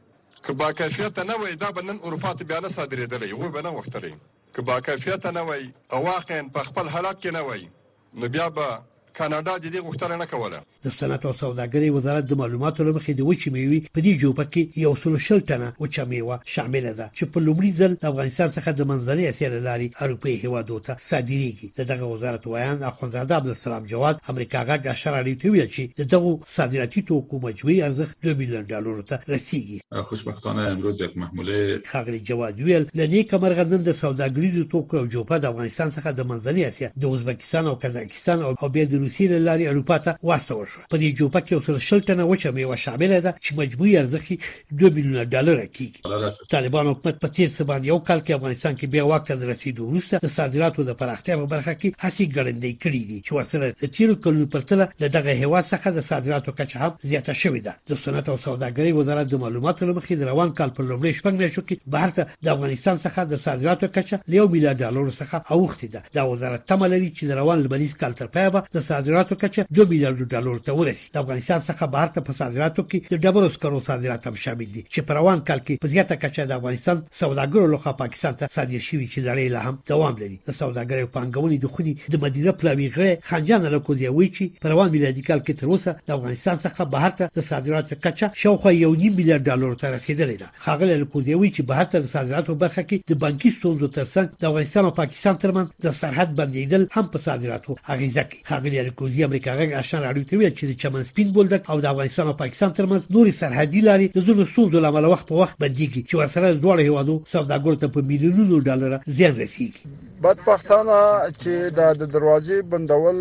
که 0.46 0.54
با 0.54 0.72
کیفیت 0.74 1.20
نه 1.20 1.36
وای 1.36 1.56
دا 1.56 1.72
بنن 1.72 2.00
عرفات 2.04 2.44
بیان 2.44 2.64
صادرېدلې 2.70 3.34
و 3.34 3.50
به 3.50 3.62
نه 3.62 3.70
وختري 3.70 4.14
که 4.56 4.62
با 4.62 4.82
کیفیت 4.82 5.26
نه 5.26 5.40
وای 5.40 5.72
او 5.92 6.06
واقعا 6.06 6.50
په 6.54 6.64
خپل 6.64 6.88
حالت 6.90 7.22
کې 7.24 7.34
نه 7.34 7.40
وای 7.40 7.68
نو 8.14 8.28
بیا 8.28 8.50
به 8.50 8.80
کاناډا 9.18 9.54
د 9.64 9.66
دې 9.76 9.80
غوښتنه 9.88 10.16
نه 10.22 10.26
کوله 10.34 10.58
د 10.86 10.88
صنعت 11.00 11.26
او 11.26 11.34
سوداګرۍ 11.44 11.90
وزارت 11.98 12.26
د 12.30 12.34
معلوماتو 12.42 12.84
لمخې 12.88 13.12
د 13.16 13.22
وچې 13.30 13.48
میوي 13.56 13.80
په 13.96 14.00
دې 14.06 14.14
جوپه 14.24 14.44
کې 14.54 14.62
یو 14.86 14.92
سل 15.04 15.14
شل 15.28 15.40
ټنه 15.52 15.68
وچه 15.84 16.04
میوه 16.12 16.36
شامل 16.56 16.86
ده 17.00 17.06
چې 17.18 17.24
په 17.34 17.38
لومړي 17.48 17.72
ځل 17.80 17.92
د 17.96 18.04
افغانستان 18.12 18.50
څخه 18.58 18.70
د 18.80 18.82
منځنۍ 18.92 19.26
اسیا 19.32 19.50
لاري 19.70 19.88
اروپای 20.06 20.36
هیوادو 20.44 20.78
ته 20.88 20.92
صادریږي 21.10 21.68
دغه 21.92 22.06
وزارت 22.14 22.44
ویان 22.48 22.78
اخوندزاده 22.92 23.34
عبد 23.38 23.50
السلام 23.56 23.84
جواد 23.94 24.22
امریکا 24.34 24.60
غږ 24.70 24.82
اشاره 24.96 25.22
لري 25.22 25.36
چې 25.74 25.82
دغه 26.16 26.30
صادراتي 26.58 27.02
توکو 27.10 27.40
مجموعي 27.48 27.80
ارزښت 27.88 28.16
2 28.30 28.36
میلیون 28.42 28.64
ډالر 28.72 28.94
ته 29.10 29.16
رسیدي 29.34 29.78
خوشبختانه 30.12 30.62
امروز 30.76 31.02
یک 31.02 31.14
محموله 31.22 31.80
خغلی 31.92 32.20
جواد 32.20 32.60
ویل 32.60 32.86
لدی 33.02 33.22
کمرغندن 33.32 33.82
د 33.84 33.92
سوداګری 34.02 34.50
د 34.60 34.68
توکو 34.76 34.98
او 35.02 35.06
جوپه 35.14 35.36
د 35.40 35.46
افغانستان 35.54 35.90
څخه 35.96 36.10
د 36.12 36.22
منځنۍ 36.32 36.64
اسیا 36.70 36.90
د 37.02 37.06
ازبکستان 37.14 37.66
او 37.68 37.76
قزاقستان 37.84 38.40
او 38.46 38.70
بیا 38.70 38.86
د 38.86 38.96
روسیې 39.06 39.28
له 39.32 39.40
لارې 39.48 39.68
اروپا 39.72 39.98
ته 39.98 40.12
واستول 40.30 40.66
شو 40.74 40.82
په 40.92 40.98
دې 41.02 41.10
جوپه 41.18 41.40
کې 41.48 41.54
اوسل 41.56 41.78
شل 41.88 42.02
ټنه 42.10 42.24
وچه 42.32 42.52
میوه 42.58 42.76
شامل 42.86 43.12
ده 43.26 43.32
چې 43.44 43.58
مجموعي 43.62 43.96
ارزښت 44.02 44.44
2 44.82 44.96
میلیونه 44.96 45.24
ډالر 45.34 45.58
کېږي 45.66 46.50
طالبان 46.56 46.88
حکومت 46.92 47.16
په 47.24 47.28
تیر 47.36 47.50
څه 47.58 47.64
باندې 47.70 47.88
یو 47.92 48.00
کال 48.08 48.20
کې 48.26 48.32
افغانستان 48.40 48.74
کې 48.76 48.86
بیا 48.96 49.06
وخت 49.06 49.32
د 49.32 49.44
رسیدو 49.52 49.86
وروسته 49.90 50.16
د 50.26 50.28
صادراتو 50.38 50.84
د 50.90 50.92
پراختیا 51.02 51.36
په 51.42 51.48
برخه 51.54 51.74
کې 51.80 51.90
هڅې 52.04 52.26
ګړندې 52.36 52.72
کړې 52.84 53.02
دي 53.10 53.20
چې 53.26 53.32
ورسره 53.36 53.64
د 53.84 53.86
تیر 53.98 54.10
کلونو 54.26 54.50
په 54.56 54.62
تل 54.72 54.82
له 55.02 55.08
دغه 55.18 55.32
هوا 55.44 55.60
څخه 55.72 55.88
د 55.98 56.02
صادراتو 56.12 56.56
کچه 56.60 56.78
هم 56.86 56.92
زیاته 57.12 57.34
شوې 57.44 57.62
ده 57.68 57.74
د 57.90 57.92
صنعت 58.06 58.26
او 58.30 58.38
سوداګرۍ 58.48 58.92
وزارت 59.00 59.28
د 59.30 59.36
معلوماتو 59.46 59.88
لمخې 59.92 60.14
د 60.20 60.24
روان 60.32 60.50
کال 60.62 60.70
په 60.76 60.82
لومړي 60.90 61.12
شپږ 61.20 61.34
میاشتو 61.44 61.62
کې 61.68 61.76
بهر 61.98 62.10
ته 62.20 62.24
د 62.44 62.48
افغانستان 62.58 62.98
څخه 63.06 63.20
د 63.32 63.36
صادراتو 63.46 63.94
کچه 64.00 64.16
له 64.32 64.46
1 64.48 64.54
میلیارډ 64.54 64.78
ډالر 64.84 65.16
څخه 65.22 65.36
اوختې 65.54 65.88
ده 65.96 66.02
دا 66.18 66.24
وزارت 66.34 66.62
تمه 66.74 66.88
لري 66.96 67.10
چې 67.18 67.24
د 67.30 67.32
روان 67.42 67.58
لبنیز 67.68 67.94
کال 68.04 68.14
تر 68.24 68.28
پایه 68.34 68.50
به 68.50 68.62
د 68.74 68.78
صادراتو 68.96 69.36
کچه 69.44 69.62
2 69.74 69.86
میلیارډ 69.92 70.22
ډالر 70.34 70.58
ته 70.66 70.72
ورسېږي 70.80 71.12
د 71.14 71.18
افغانستان 71.24 71.60
څخه 71.70 71.86
بهر 71.94 72.10
ته 72.16 72.20
په 72.28 72.34
صادراتو 72.40 72.82
کې 72.90 73.00
د 73.14 73.16
ډبرو 73.24 73.50
سکرو 73.56 73.82
صادرات 73.88 74.28
هم 74.28 74.36
شامل 74.44 74.68
دي 74.76 74.82
چې 74.94 75.00
پر 75.08 75.14
روان 75.20 75.40
کال 75.50 75.60
کې 75.64 75.82
په 75.84 75.92
زیاته 75.94 76.16
کچه 76.24 76.46
د 76.50 76.54
افغانستان 76.60 76.98
سوداګرو 77.22 77.72
لخوا 77.74 77.94
پاکستان 78.02 78.38
ته 78.40 78.52
صادر 78.58 78.82
شوي 78.90 79.08
چې 79.14 79.20
لړۍ 79.28 79.48
لا 79.56 79.62
هم 79.68 79.76
دوام 79.92 80.16
لري 80.24 80.38
د 80.50 80.52
سوداګرو 80.62 81.10
پانګونې 81.16 81.58
د 81.66 81.74
خودي 81.78 81.94
د 82.16 82.24
مدیره 82.26 82.54
پلاوی 82.62 82.88
غړي 82.98 83.28
خنجان 83.32 83.68
له 83.76 83.80
کوزیوي 83.90 84.30
چې 84.38 84.64
پر 84.66 84.74
روان 84.76 84.94
میلادي 84.96 85.26
کال 85.32 85.44
کې 85.44 85.54
تر 85.60 85.72
اوسه 85.74 85.92
د 86.08 86.16
افغانستان 86.20 86.64
څخه 86.66 86.90
بهر 86.96 87.12
ته 87.24 87.34
د 87.40 87.48
صادراتو 87.50 88.00
کچه 88.08 88.32
شاوخوا 88.44 88.76
1.5 88.78 89.12
میلیارډ 89.20 89.44
ډالر 89.50 89.76
ته 89.84 89.96
رسیدلې 89.98 90.38
ده 90.44 90.66
خاغل 90.68 90.94
له 91.04 91.10
کوزیوي 91.18 91.50
چې 91.56 91.70
بهر 91.74 91.92
ته 91.96 92.06
د 92.08 92.14
صادراتو 92.16 92.58
برخه 92.66 92.88
کې 92.90 93.14
د 93.16 93.22
بانکي 93.26 93.54
ستونزو 93.60 93.92
ترڅنګ 94.00 94.42
د 94.46 94.50
افغانستان 94.52 94.86
او 94.92 94.96
پاکستان 95.04 95.42
ترمنځ 95.46 95.86
د 95.90 95.98
سرحد 96.04 96.36
بندیدل 96.42 96.90
هم 96.98 97.06
په 97.18 97.26
صادراتو 97.30 97.80
اغیزه 97.98 98.28
کوي 98.32 98.44
خاغل 98.52 98.74
مرکزی 98.86 99.22
امریکا 99.24 99.52
غږ 99.60 99.70
اشاره 99.82 100.06
اړوي 100.12 100.36
ویل 100.38 100.54
چې 100.60 100.64
د 100.70 100.74
چمن 100.82 101.04
سپین 101.10 101.28
بولدک 101.36 101.62
او 101.72 101.78
د 101.80 101.86
افغانستان 101.94 102.26
او 102.30 102.36
پاکستان 102.44 102.72
ترمنځ 102.80 103.02
نوري 103.16 103.34
سرحدي 103.42 103.82
لاري 103.90 104.08
د 104.08 104.18
زړه 104.28 104.46
سوز 104.56 104.68
د 104.72 104.78
لامل 104.86 105.06
وخت 105.14 105.26
په 105.30 105.36
وخت 105.42 105.56
بنديږي 105.64 106.02
چې 106.08 106.14
ورسره 106.20 106.46
دواړه 106.64 106.82
هیوادو 106.90 107.16
سوداګرو 107.34 107.80
ته 107.82 107.88
په 107.96 108.00
میلیونونو 108.10 108.56
ډالر 108.68 108.92
زیان 109.18 109.34
رسیږي 109.44 109.82
بد 110.26 110.38
پښتانه 110.50 110.98
چې 111.42 111.54
د 111.80 112.12
دروازې 112.16 112.56
بندول 112.72 113.18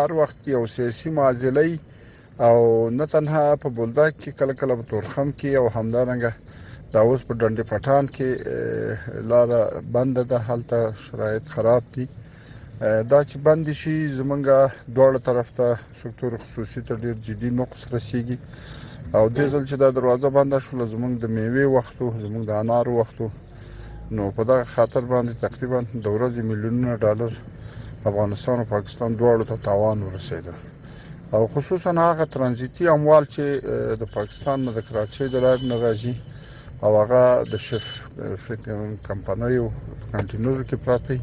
هر 0.00 0.10
وخت 0.20 0.38
یو 0.54 0.62
سیاسي 0.74 1.08
معضلې 1.18 1.70
او 2.48 2.58
نه 2.98 3.06
تنها 3.14 3.44
په 3.62 3.68
بولدک 3.78 4.12
کې 4.22 4.30
کله 4.38 4.52
کله 4.60 4.74
په 4.80 4.84
تورخم 4.92 5.28
کې 5.40 5.50
او 5.60 5.64
همدارنګه 5.76 6.30
دا 6.92 7.00
اوس 7.06 7.20
په 7.28 7.34
ډنډې 7.40 7.64
پټان 7.72 8.04
کې 8.14 8.28
لار 9.30 9.48
بند 9.94 10.16
ده 10.30 10.38
حالت 10.46 10.70
شرایط 11.06 11.44
خراب 11.54 11.82
دي 11.94 12.06
دا 13.10 13.20
چې 13.28 13.36
باندې 13.46 13.72
شي 13.80 13.96
زمونږه 14.18 14.56
دواړه 14.96 15.18
طرف 15.28 15.48
ته 15.58 15.66
سکتور 16.00 16.32
خصوصي 16.44 16.80
ته 16.88 16.94
ډیر 17.04 17.16
جدي 17.26 17.50
نقص 17.60 17.80
رسیږي 17.94 18.36
او 19.16 19.24
د 19.34 19.36
ځل 19.52 19.62
چې 19.68 19.76
دا 19.82 19.88
دروازه 19.98 20.28
بنده 20.38 20.56
شول 20.64 20.80
زمونږ 20.94 21.12
د 21.20 21.24
میوه 21.36 21.64
وختو 21.76 22.06
زمونږ 22.24 22.44
د 22.46 22.50
انار 22.62 22.86
وختو 22.88 23.26
نو 24.16 24.24
په 24.36 24.42
دا 24.50 24.56
خاطر 24.74 25.02
باندې 25.12 25.34
تقریبا 25.44 25.80
د 26.04 26.06
ورځې 26.16 26.40
میلیونونه 26.50 26.96
ډالر 27.04 27.32
افغانستان 28.10 28.56
او 28.58 28.66
پاکستان 28.76 29.10
دواړو 29.14 29.48
ته 29.50 29.56
تاوان 29.68 29.98
ورسېده 30.02 30.54
او 31.34 31.42
خصوصا 31.54 31.90
هغه 32.10 32.24
ترانزیتي 32.34 32.84
اموال 32.96 33.24
چې 33.34 33.42
د 34.00 34.04
پاکستان 34.16 34.58
نه 34.66 34.70
د 34.76 34.80
کراچۍ 34.88 35.26
د 35.30 35.36
لارې 35.44 35.64
نه 35.72 35.76
راځي 35.84 36.14
او 36.84 36.90
هغه 37.00 37.22
د 37.52 37.54
شف 37.66 37.86
کمپنیو 39.08 39.66
کنټینر 40.12 40.58
کې 40.68 40.76
پراته 40.84 41.08
دي 41.14 41.20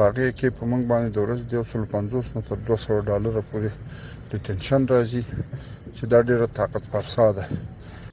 په 0.00 0.04
هغه 0.08 0.26
کې 0.38 0.48
په 0.56 0.62
موږ 0.70 0.82
باندې 0.92 1.08
د 1.10 1.16
ورځې 1.24 1.44
250 1.54 2.34
نه 2.34 2.40
تر 2.48 2.56
200 2.68 3.06
ډالر 3.10 3.32
پورې 3.50 3.68
ډیټنشن 4.30 4.80
راځي 4.92 5.22
چې 5.96 6.02
دا 6.12 6.18
ډیره 6.28 6.46
طاقت 6.58 6.82
فرسا 6.92 7.26
ده 7.36 7.44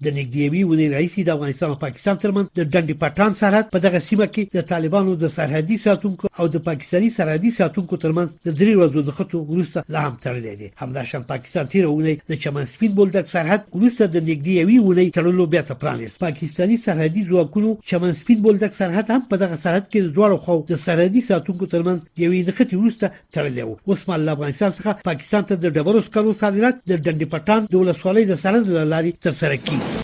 د 0.03 0.07
نږدې 0.17 0.45
وی 0.53 0.63
ونی 0.63 0.87
رئیس 0.89 1.13
د 1.25 1.29
افغانستان 1.35 1.69
او 1.69 1.75
پاکستان 1.83 2.15
ترمن 2.23 2.45
د 2.57 2.61
ډنډ 2.73 2.91
پټان 3.03 3.33
سرحد 3.41 3.69
په 3.75 3.79
دغه 3.85 3.99
سیمه 4.09 4.25
کې 4.33 4.55
د 4.59 4.67
طالبانو 4.71 5.15
د 5.23 5.27
سرحدي 5.35 5.77
ساتونکو 5.85 6.27
او 6.39 6.47
د 6.55 6.65
پاکستاني 6.69 7.09
سرحدي 7.17 7.51
ساتونکو 7.59 7.97
ترمن 8.03 8.25
د 8.45 8.49
درې 8.49 8.73
ورځو 8.79 9.01
د 9.09 9.17
خطو 9.19 9.41
وروسته 9.51 9.83
لا 9.95 10.01
هم 10.07 10.15
تړلې 10.23 10.53
دي 10.61 10.71
همداشان 10.85 11.23
پاکستان 11.33 11.67
تیر 11.75 11.87
ونی 11.87 12.15
د 12.29 12.33
چمن 12.45 12.65
سپین 12.75 12.91
بولدک 12.99 13.29
سرحد 13.31 13.65
وروسته 13.77 14.03
د 14.05 14.17
نږدې 14.17 14.69
وی 14.69 14.79
ونی 14.79 15.07
تړلو 15.17 15.45
بیا 15.55 15.63
ته 15.71 15.81
پرانیست 15.85 16.19
پاکستاني 16.25 16.77
سرحدي 16.87 17.25
ځواکونو 17.31 17.75
چمن 17.91 18.13
سپین 18.23 18.41
بولدک 18.47 18.73
سرحد 18.79 19.11
هم 19.17 19.23
په 19.31 19.35
دغه 19.45 19.59
سرحد 19.63 19.89
کې 19.91 19.99
د 20.01 20.09
دوه 20.15 20.37
خو 20.47 20.57
د 20.73 20.81
سرحدي 20.85 21.21
ساتونکو 21.31 21.65
ترمن 21.75 21.99
د 22.03 22.25
یوې 22.25 22.51
د 22.51 22.59
خطي 22.59 22.75
وروسته 22.81 23.05
تړلې 23.07 23.71
و 23.71 23.95
اوس 23.95 24.07
مال 24.09 24.29
افغانستان 24.35 24.71
څخه 24.77 25.03
پاکستان 25.09 25.45
ته 25.51 25.55
د 25.65 25.75
ډبرو 25.79 26.01
سکرو 26.09 26.33
صادرات 26.43 26.79
د 26.93 26.95
ډنډ 26.95 27.33
پټان 27.35 27.69
د 27.71 27.73
ولسوالۍ 27.81 28.25
د 28.31 28.35
سرحد 28.45 28.69
لاري 28.95 29.11
تر 29.27 29.31
سره 29.41 29.55
کیږي 29.65 29.94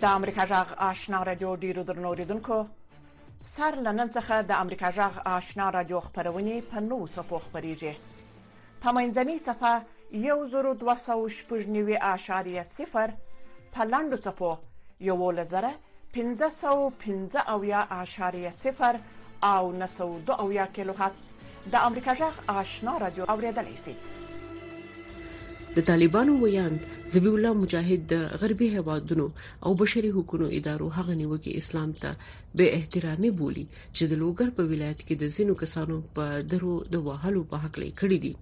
د 0.00 0.04
امریکا 0.08 0.44
جغ 0.50 0.68
آشنا 0.84 1.18
رادیو 1.24 1.50
ډیرو 1.62 1.82
درنوریدونکو 1.88 2.56
سر 3.46 3.74
لنن 3.86 4.10
څخه 4.12 4.36
د 4.50 4.60
امریکا 4.66 4.90
جغ 4.98 5.16
آشنا 5.32 5.64
رادیو 5.74 5.98
خبرونه 6.04 6.52
په 6.68 6.80
نو 6.84 7.00
څپو 7.16 7.38
خبريږي 7.46 7.96
په 8.84 8.92
منځني 8.98 9.34
صفه 9.40 9.72
یو 10.26 10.36
زرو 10.52 10.72
2290.0 10.82 13.02
په 13.74 13.84
لاندو 13.88 14.16
څپو 14.20 14.52
یو 15.08 15.16
لزره 15.40 15.72
1515.0 16.14 17.52
او 19.50 19.58
902 19.82 20.64
کیلو 20.80 20.92
هرتز 21.02 21.28
د 21.76 21.86
امریکا 21.90 22.14
جغ 22.22 22.40
آشنا 22.62 22.96
رادیو 23.04 23.28
اوریدلای 23.36 23.76
شي 23.84 23.94
د 25.76 25.82
طالبانو 25.88 26.32
ویاند 26.38 26.86
زبیح 27.12 27.34
الله 27.34 27.52
مجاهد 27.58 28.06
د 28.12 28.22
غربي 28.42 28.66
هوادونو 28.76 29.26
او 29.68 29.74
بشري 29.82 30.08
حقوقو 30.16 30.48
ادارو 30.58 30.88
هغه 30.96 31.14
نیوکه 31.20 31.52
اسلام 31.60 31.92
ته 32.00 32.10
به 32.60 32.72
احترامي 32.78 33.30
بولی 33.42 33.64
چې 33.76 34.10
د 34.12 34.18
لوګر 34.24 34.50
په 34.58 34.72
ولایت 34.72 34.98
کې 35.04 35.20
د 35.22 35.30
زینو 35.38 35.54
کسانو 35.62 35.98
په 36.18 36.40
درو 36.54 36.72
د 36.96 37.04
وهلو 37.06 37.44
په 37.54 37.62
حق 37.66 37.78
لري 37.82 37.92
کړی 38.02 38.18
دي 38.24 38.32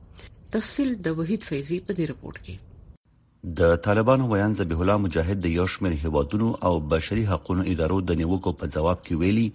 تفصيل 0.57 0.97
د 1.09 1.19
وحید 1.23 1.45
فیضی 1.53 1.81
په 1.89 1.99
دې 1.99 2.09
رپورت 2.15 2.41
کې 2.43 3.57
د 3.63 3.79
طالبانو 3.91 4.31
ویاند 4.35 4.63
زبیح 4.65 4.85
الله 4.89 5.05
مجاهد 5.07 5.45
د 5.49 5.55
یوشمیر 5.61 5.99
هوادونو 6.07 6.49
او 6.71 6.75
بشري 6.97 7.27
حقوقو 7.33 7.59
ادارو 7.75 8.01
د 8.13 8.21
نیوکو 8.23 8.57
په 8.63 8.75
جواب 8.79 9.05
کې 9.09 9.25
ویلي 9.25 9.47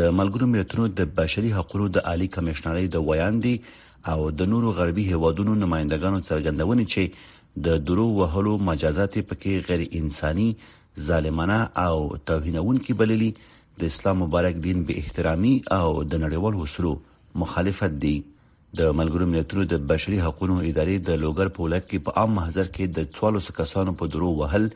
د 0.00 0.16
ملګرو 0.20 0.52
ملتونو 0.56 0.90
د 1.02 1.12
بشري 1.22 1.54
حقوقو 1.60 1.90
د 2.00 2.08
عالی 2.14 2.30
کمشنرۍ 2.38 2.94
د 2.98 3.08
ویاندې 3.10 3.84
او 4.12 4.20
د 4.40 4.46
نورو 4.52 4.68
غربي 4.78 5.02
هیوادونو 5.10 5.54
نمائندګانو 5.62 6.20
څرګندونه 6.28 6.84
چې 6.94 7.60
د 7.66 7.82
درو 7.90 8.06
وهلو 8.20 8.52
مجازات 8.68 9.18
پکې 9.30 9.56
غیر 9.68 9.82
انساني 10.00 10.48
ظالمانه 11.08 11.58
او 11.86 11.96
توهینونکې 12.30 12.96
بللي 13.02 13.30
د 13.82 13.90
اسلام 13.94 14.18
مبارک 14.24 14.58
دین 14.68 14.82
به 14.90 15.02
احترامي 15.04 15.54
او 15.78 15.86
د 16.12 16.22
نړیوال 16.24 16.54
وسلو 16.62 16.92
مخالفت 17.44 17.98
دی 18.06 18.14
د 18.78 18.96
ملګرو 19.02 19.28
ملتونو 19.34 19.66
د 19.72 19.82
بشري 19.92 20.22
حقوقو 20.26 20.56
ادارې 20.70 20.96
د 21.08 21.20
لوګر 21.26 21.52
په 21.58 21.66
ولایت 21.68 21.86
کې 21.90 22.06
په 22.08 22.16
عام 22.22 22.34
محضر 22.38 22.72
کې 22.78 22.96
د 22.98 23.12
14 23.20 23.60
کسانو 23.60 23.94
په 24.02 24.12
درو 24.16 24.32
وهل 24.42 24.68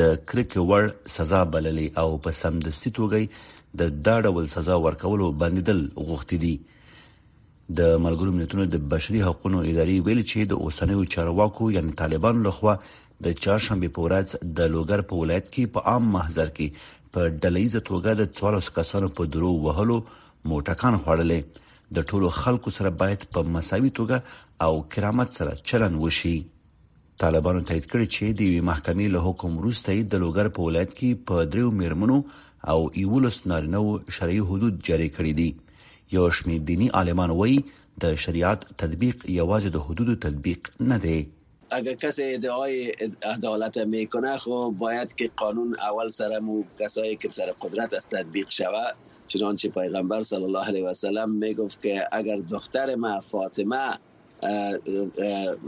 د 0.00 0.10
کرک 0.30 0.56
ور 0.72 0.90
سزا 1.18 1.44
بللې 1.54 2.02
او 2.04 2.18
په 2.26 2.38
سمدستي 2.40 2.92
توګه 2.98 3.48
د 3.82 3.94
دا 4.08 4.18
ډول 4.28 4.50
سزا 4.58 4.80
ورکولو 4.88 5.30
باندې 5.42 5.66
دل 5.70 6.10
غوښتي 6.10 6.38
دي 6.46 6.54
د 7.78 7.98
ملګرو 8.04 8.32
ملتونو 8.38 8.64
د 8.72 8.78
بشري 8.94 9.20
حقوقو 9.26 9.58
ادارې 9.58 10.00
ویل 10.08 10.18
چې 10.30 10.48
د 10.52 10.60
اوسنیو 10.64 11.04
چارواکو 11.14 11.68
یعنی 11.76 11.92
طالبان 12.00 12.40
لخوا 12.46 12.72
د 13.26 13.36
چهارشنبه 13.44 13.90
په 13.98 14.04
ورځ 14.06 14.34
د 14.60 14.70
لوګر 14.74 15.04
په 15.12 15.20
ولایت 15.22 15.46
کې 15.52 15.70
په 15.76 15.92
عام 15.92 16.08
محضر 16.16 16.50
کې 16.58 16.82
په 17.16 17.30
ډلېزه 17.44 17.82
توګه 17.90 18.18
د 18.20 18.30
14 18.40 18.74
کسانو 18.80 19.10
په 19.20 19.30
درو 19.36 19.52
وهلو 19.66 19.96
موټکان 20.54 20.98
خوړلې 21.00 21.60
د 22.00 22.06
ټولو 22.12 22.32
خلکو 22.42 22.74
سره 22.80 22.92
باید 23.04 23.26
په 23.36 23.46
مساوي 23.56 23.94
توګه 24.00 24.68
او 24.68 24.72
کرامت 24.96 25.40
سره 25.40 25.56
چلن 25.72 25.98
وشي 26.04 26.36
طالبانو 27.24 27.64
تایید 27.70 27.88
کړی 27.88 28.12
چې 28.14 28.38
د 28.38 28.50
یوې 28.50 28.70
محکمې 28.72 29.16
له 29.16 29.26
حکم 29.28 29.56
وروسته 29.62 29.98
د 30.16 30.24
لوګر 30.26 30.52
په 30.58 30.68
ولایت 30.70 30.92
کې 30.94 31.26
په 31.30 31.48
دریو 31.56 31.72
میرمنو 31.82 32.20
او 32.74 32.78
ایولس 33.04 33.40
نارینه 33.54 33.88
شرعي 34.18 34.40
حدود 34.52 34.80
جاری 34.90 35.10
کړی 35.18 35.36
دي 35.42 35.50
یو 36.12 36.30
شمیر 36.30 36.60
دینی 36.70 36.86
عالمان 36.98 37.30
وای 37.40 37.54
د 38.02 38.16
شریعت 38.24 38.60
تطبیق 38.82 39.16
یوازې 39.40 39.68
د 39.76 39.86
حدودو 39.86 40.12
تطبیق 40.24 40.60
نه 40.90 40.96
دی 41.04 41.18
اگر 41.78 41.94
کسی 42.02 42.22
ادعای 42.36 42.76
عدالت 43.34 43.76
میکنه 43.94 44.32
خب 44.44 44.74
باید 44.84 45.10
که 45.20 45.30
قانون 45.42 45.70
اول 45.90 46.08
سر 46.18 46.32
مو 46.48 46.56
کسایی 46.80 47.16
که 47.22 47.28
سر 47.38 47.48
قدرت 47.62 47.90
است 47.98 48.08
تطبیق 48.16 48.48
شوه. 48.58 48.84
چنانچه 49.30 49.68
پیغمبر 49.74 50.22
صلی 50.30 50.44
الله 50.48 50.64
علیه 50.70 50.84
و 50.88 50.92
سلم 50.94 51.30
میگفت 51.44 51.82
که 51.82 52.08
اگر 52.16 52.38
دختر 52.54 52.94
ما 53.04 53.20
فاطمه 53.20 53.84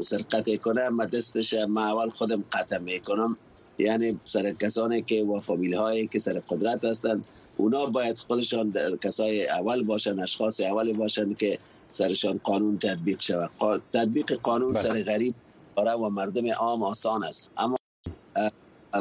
سرقت 0.09 0.47
کنه 0.65 0.89
ما 0.89 1.05
دستش 1.05 1.55
ما 1.69 1.83
اول 1.93 2.11
خودم 2.19 2.45
قطع 2.53 2.79
میکنم 2.79 3.37
یعنی 3.79 4.19
سر 4.25 4.51
کسانی 4.53 5.03
که 5.03 5.23
و 5.25 5.39
فامیل 5.39 5.75
هایی 5.75 6.07
که 6.07 6.19
سر 6.19 6.41
قدرت 6.51 6.85
هستند 6.85 7.25
اونا 7.57 7.87
باید 7.87 8.19
خودشان 8.19 8.73
کسای 9.05 9.47
اول 9.49 9.83
باشن 9.83 10.21
اشخاص 10.21 10.61
اول 10.61 10.93
باشن 10.93 11.35
که 11.35 11.59
سرشان 11.89 12.41
قانون 12.45 12.79
تطبیق 12.79 13.21
شود 13.21 13.51
تطبیق 13.93 14.33
قانون 14.33 14.73
بله. 14.73 14.83
سر 14.83 15.03
غریب 15.03 15.35
برای 15.77 15.97
و 15.99 16.09
مردم 16.09 16.53
عام 16.53 16.83
آسان 16.83 17.25
است 17.25 17.51
اما 17.57 17.77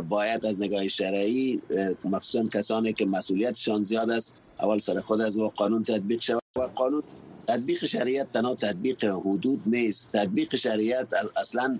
باید 0.10 0.46
از 0.46 0.60
نگاه 0.62 0.88
شرعی 0.88 1.62
مخصوصا 2.06 2.48
کسانی 2.50 2.94
که 2.94 3.06
مسئولیتشان 3.06 3.84
زیاد 3.84 4.10
است 4.10 4.36
اول 4.60 4.78
سر 4.78 5.02
خود 5.02 5.22
از 5.22 5.38
و 5.38 5.48
قانون 5.48 5.84
تطبیق 5.84 6.22
شود 6.22 6.42
و 6.56 6.62
قانون 6.62 7.04
تطبیق 7.48 7.86
شریعت 7.86 8.34
تنها 8.34 8.56
تطبیق 8.56 9.06
حدود 9.06 9.62
نیست 9.66 10.10
تطبیق 10.14 10.56
شریعت 10.56 11.08
اصلا 11.38 11.80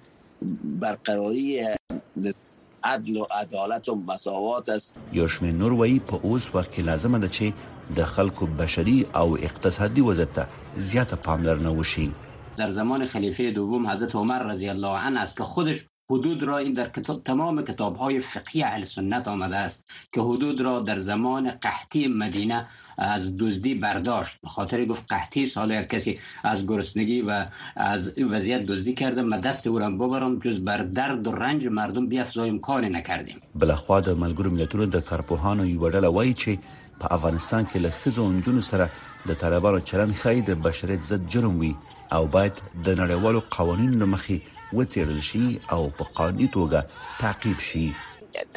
برقراری 0.80 1.64
عدل 2.84 3.18
و 3.18 3.26
عدالت 3.42 3.90
و 3.90 3.96
مساوات 3.96 4.70
است 4.70 4.96
یوشمه 5.14 5.52
نوروی 5.52 6.00
په 6.00 6.20
اوس 6.24 6.56
وخت 6.56 6.72
کې 6.74 6.80
لازم 6.90 7.14
ده 7.24 7.30
چې 7.38 7.46
د 7.98 8.06
خلکو 8.16 8.44
بشری 8.60 8.98
او 9.20 9.28
اقتصادي 9.48 10.02
وضعیت 10.10 10.32
ته 10.36 10.44
زیاته 10.78 11.16
پاملرنه 11.26 11.72
وشي 11.80 12.12
در 12.58 12.70
زمان 12.70 13.06
خلیفه 13.06 13.52
دوم 13.52 13.88
حضرت 13.88 14.16
عمر 14.16 14.42
رضی 14.44 14.70
الله 14.70 14.98
عنه 15.08 15.20
است 15.20 15.38
که 15.38 15.44
خودش 15.44 15.86
حدود 16.10 16.44
را 16.44 16.58
این 16.58 16.74
در 16.74 16.90
کتاب 16.90 17.24
تمام 17.24 17.62
کتاب 17.64 17.96
های 17.96 18.20
فقهی 18.20 18.64
اهل 18.64 18.84
سنت 18.84 19.28
آمده 19.28 19.56
است 19.56 19.84
که 20.12 20.22
حدود 20.22 20.62
را 20.62 20.80
در 20.80 20.98
زمان 20.98 21.52
قحطی 21.52 22.08
مدینه 22.08 22.68
از 22.98 23.38
دزدی 23.38 23.76
برداشت 23.76 24.42
به 24.42 24.48
خاطر 24.48 24.86
گفت 24.86 25.06
قحطی 25.10 25.46
سال 25.48 25.72
هر 25.72 25.84
کسی 25.84 26.20
از 26.44 26.68
گرسنگی 26.68 27.22
و 27.22 27.46
از 27.76 28.20
وضعیت 28.20 28.66
دزدی 28.66 28.94
کرده 28.94 29.22
ما 29.22 29.38
دست 29.38 29.68
او 29.68 29.80
را 29.80 29.92
ببرم 29.92 30.40
جز 30.40 30.60
بر 30.60 30.84
درد 30.84 31.28
و 31.28 31.32
رنج 31.32 31.68
مردم 31.68 32.08
بیافزایم 32.08 32.60
کاری 32.60 32.90
نکردیم 32.90 33.40
بلخوا 33.56 34.00
د 34.02 34.10
ملګرو 34.20 34.46
ملتونو 34.48 34.86
د 34.86 35.00
کارپوهانو 35.00 35.66
یو 35.70 35.90
ډله 35.92 36.06
وای 36.06 36.34
چې 36.34 36.58
په 37.00 37.14
افغانستان 37.14 37.66
کې 37.66 37.76
له 37.78 37.90
ښځو 38.06 38.20
انجونو 38.20 38.62
سره 38.62 38.90
د 39.28 39.34
طالبانو 39.34 39.80
چلند 39.80 40.16
خاید 40.16 40.46
بشریت 40.46 41.04
ضد 41.04 41.28
جرم 41.28 41.60
وي 41.60 41.76
او 42.12 42.26
باید 42.26 42.54
د 42.86 42.90
نړیوالو 42.96 43.40
قوانینو 43.58 44.06
مخې 44.18 44.42
وڅېړل 44.78 45.20
شي 45.30 45.42
او 45.74 45.82
په 45.98 46.14
قانوني 46.20 46.48
توګه 46.58 46.84
تعقیب 47.24 47.64
شي 47.70 47.86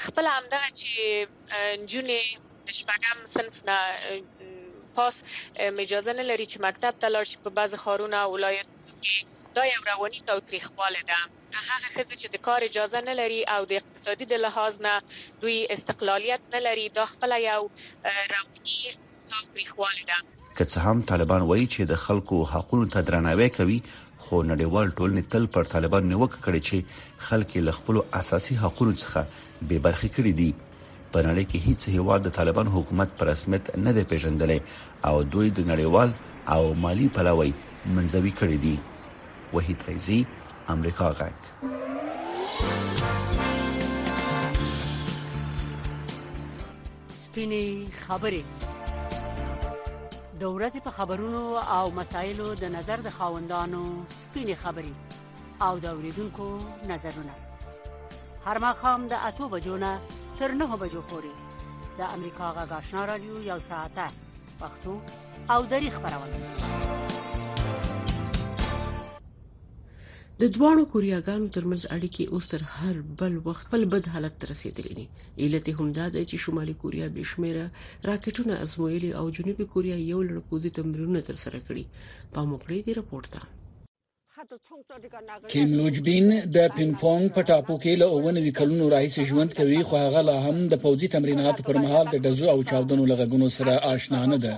خپل 0.08 0.28
همدغه 0.35 0.68
چې 0.80 1.82
نجونې 1.85 2.76
شپږم 2.80 3.18
صنف 3.32 3.58
نه 3.70 4.52
پاس 5.00 5.16
اجازه 5.85 6.12
نه 6.20 6.26
لري 6.28 6.46
چې 6.52 6.62
مکتب 6.66 7.00
ته 7.04 7.12
لاړ 7.16 7.32
شي 7.32 7.40
په 7.49 7.54
بعض 7.61 7.75
خارونه 7.87 8.23
ولایت 8.35 8.73
کې 8.90 9.50
دا 9.58 9.66
یو 9.70 9.82
رواني 9.88 10.23
توتریخواله 10.30 11.02
ده 11.11 11.20
هغه 11.58 11.90
خزه 11.96 12.14
چې 12.14 12.35
د 12.37 12.42
کار 12.49 12.68
اجازه 12.70 13.02
نه 13.08 13.16
لري 13.20 13.42
او 13.56 13.58
د 13.75 13.78
اقتصادي 13.82 14.30
د 14.32 14.40
لحاظ 14.46 14.80
نه 14.87 14.94
دوی 15.44 15.58
استقلالیت 15.76 16.49
نه 16.56 16.64
لري 16.68 16.87
دا 17.00 17.04
خپل 17.12 17.37
یو 17.49 17.61
رواني 17.66 18.80
توتریخواله 19.35 20.08
ده 20.14 20.25
که 20.56 20.64
څه 20.64 20.78
هم 20.88 21.02
طالبان 21.12 21.42
وایي 21.50 21.66
چې 21.66 21.88
د 21.92 22.02
خلکو 22.08 22.42
حقوقو 22.54 22.85
ته 22.92 23.00
درناوی 23.08 23.49
کوي 23.61 23.80
خو 24.28 24.38
نړیوال 24.50 24.88
ټولنې 24.99 25.23
تل 25.33 25.45
پر 25.56 25.64
طالبان 25.73 26.09
نیوکه 26.12 26.38
کړې 26.45 26.61
چې 26.68 26.76
خلک 27.26 27.50
له 27.66 27.73
خپل 27.78 27.97
اساسي 28.21 28.54
حقوقو 28.62 28.95
څخه 29.02 29.23
بې 29.68 29.78
برخې 29.87 30.09
کړې 30.16 30.33
دي 30.40 30.50
په 31.12 31.18
نړۍ 31.26 31.45
کې 31.50 31.59
هیڅ 31.66 31.80
هیواد 31.99 32.21
د 32.28 32.35
طالبان 32.40 32.66
حکومت 32.78 33.09
پر 33.21 33.25
رسمیت 33.33 33.64
نه 33.85 33.90
دی 33.99 34.04
پیژندلې 34.11 34.59
او 35.09 35.16
دوی 35.37 35.49
د 35.61 35.71
نړیوال 35.71 36.11
او 36.54 36.62
مالی 36.87 37.09
پلاوي 37.18 37.52
منځوي 37.95 38.33
کړې 38.38 38.56
دي 38.64 38.76
وحید 39.54 39.78
فیضی 39.88 40.21
امریکا 40.75 41.09
غږ 41.21 41.50
سپینې 47.23 47.66
خبرې 48.06 48.42
د 50.40 50.45
ورځې 50.55 50.81
په 50.87 50.90
خبرونو 50.97 51.43
او 51.78 51.85
مسایلو 52.00 52.49
د 52.62 52.64
نظر 52.76 52.99
د 53.07 53.11
خاوندانو 53.19 53.83
سپینې 54.21 54.57
خبرې 54.64 54.95
او 55.66 55.73
د 55.83 55.87
اوریدونکو 55.95 56.47
نظرونه 56.93 57.35
هر 58.47 58.57
مخام 58.66 59.00
د 59.12 59.14
اتو 59.28 59.45
بجو 59.55 59.76
نه 59.85 59.93
تر 60.38 60.50
نه 60.61 60.66
بجو 60.83 61.02
پورې 61.11 61.33
د 61.99 62.00
امریکا 62.16 62.47
غاښنا 62.73 63.02
رادیو 63.12 63.37
یو 63.50 63.59
ساعته 63.71 64.07
پښتو 64.61 64.95
او 65.55 65.61
دری 65.73 65.88
خبرونه 65.97 66.96
د 70.43 70.45
دواړو 70.57 70.83
کورياګانو 70.93 71.52
ترمنځ 71.57 71.83
اړیکې 71.97 72.25
اوس 72.35 72.45
تر 72.52 72.62
هر 72.76 72.97
بل 73.21 73.35
وخت 73.47 73.64
په 73.75 73.87
بد 73.95 74.05
حالت 74.16 74.35
ته 74.43 74.47
رسیدلې 74.52 74.93
دي 74.99 75.07
ایلته 75.43 75.71
همدا 75.78 76.07
ده 76.16 76.21
چې 76.31 76.37
شمالي 76.45 76.75
کوریا 76.83 77.07
بشمیره 77.16 77.64
راکټونه 78.09 78.52
ازمویلي 78.64 79.11
او 79.23 79.25
جنوبي 79.38 79.66
کوریا 79.76 79.97
یو 80.12 80.21
لړ 80.28 80.38
پوزي 80.52 80.71
تمرینونه 80.81 81.21
ترسره 81.31 81.59
کړي 81.71 81.85
په 82.37 82.40
موکړې 82.50 82.78
دی 82.87 82.93
راپورټ 83.00 83.25
ده 83.37 83.40
کیم 85.57 85.69
لوجبین 85.78 86.28
د 86.55 86.57
پینګ 86.78 86.93
په 87.35 87.40
ټاپو 87.49 87.75
کې 87.83 87.93
له 88.00 88.07
اوونه 88.14 88.40
وکړونو 88.47 88.85
راهیسې 88.95 89.23
ژوند 89.33 89.50
کوي 89.62 89.81
خو 89.88 89.95
هغه 90.07 90.21
لا 90.31 90.37
هم 90.47 90.57
د 90.75 90.76
پوزي 90.87 91.09
تمرینات 91.19 91.59
پر 91.71 91.76
مهال 91.85 92.07
د 92.12 92.16
دزو 92.28 92.45
او 92.57 92.61
چاودنو 92.73 93.02
لغګونو 93.14 93.47
سره 93.61 93.75
آشنا 93.97 94.23
نه 94.33 94.38
ده 94.49 94.55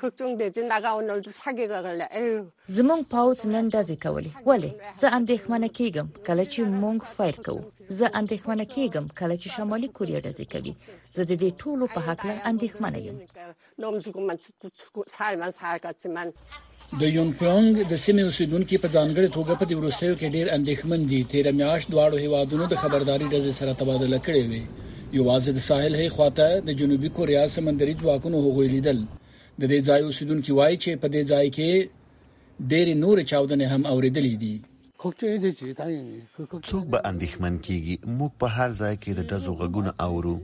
걱정되지 0.00 0.58
나가 0.72 0.88
오늘도 1.00 1.26
사기가 1.40 1.74
غلې 1.86 2.06
زمونږ 2.76 3.00
پاوڅ 3.12 3.38
نن 3.54 3.66
دازې 3.74 3.96
کولې 4.04 4.30
ولې 4.50 4.70
زه 5.00 5.08
اندېښمنه 5.18 5.68
کیږم 5.78 6.06
کله 6.26 6.44
چې 6.52 6.60
مونږ 6.82 6.98
فایر 7.16 7.36
کوو 7.46 7.62
زه 7.98 8.06
اندېښمنه 8.20 8.64
کیږم 8.74 9.04
کله 9.18 9.34
چې 9.42 9.48
شمالي 9.56 9.88
کوریا 9.96 10.20
دازې 10.26 10.46
کوي 10.52 10.72
زه 11.16 11.22
د 11.30 11.32
دې 11.42 11.50
ټولو 11.60 11.84
په 11.94 12.00
حق 12.06 12.20
له 12.30 12.34
اندېښمنه 12.50 12.98
یم 13.08 13.16
د 17.00 17.02
یونګ 17.16 17.76
د 17.92 17.94
سیمې 18.06 18.22
اوسیدونکو 18.28 18.76
په 18.84 18.88
ځانګړي 18.96 19.28
توګه 19.36 19.52
په 19.60 19.64
دې 19.68 19.74
ورستیو 19.78 20.14
کې 20.20 20.28
ډېر 20.36 20.46
اندېښمن 20.58 21.00
دي 21.10 21.20
تیر 21.30 21.46
میاشت 21.60 21.86
دواړو 21.92 22.16
هیوادونو 22.24 22.64
د 22.68 22.74
خبرداري 22.82 23.26
ډزې 23.34 23.52
سره 23.58 23.72
تبادله 23.80 24.18
کړې 24.26 24.42
وې 24.50 24.62
یوازې 25.18 25.50
د 25.56 25.60
ساحل 25.68 25.94
هي 26.02 26.08
خواته 26.16 26.48
د 26.68 26.70
جنوبي 26.80 27.08
کوریا 27.16 27.42
سمندري 27.56 27.92
ځواکونو 28.02 28.36
هغوی 28.46 28.68
لیدل 28.74 28.98
د 29.62 29.66
دې 29.70 29.78
ځای 29.90 30.02
اوسیدونکو 30.08 30.50
وایي 30.56 30.76
چې 30.82 30.98
په 31.02 31.08
دې 31.14 31.22
ځای 31.30 31.46
کې 31.54 31.70
ډېری 32.72 32.94
نور 33.04 33.20
چاودنې 33.30 33.66
هم 33.72 33.82
اوریدلې 33.92 34.34
دي 34.42 34.56
څوک 36.70 36.84
به 36.92 36.98
اندېښمن 37.10 37.54
کیږي 37.66 37.94
موږ 38.18 38.30
په 38.42 38.46
هر 38.56 38.68
ځای 38.80 38.94
کې 39.02 39.12
د 39.14 39.20
دزو 39.32 39.54
غږونه 39.60 39.92
اورو 40.06 40.34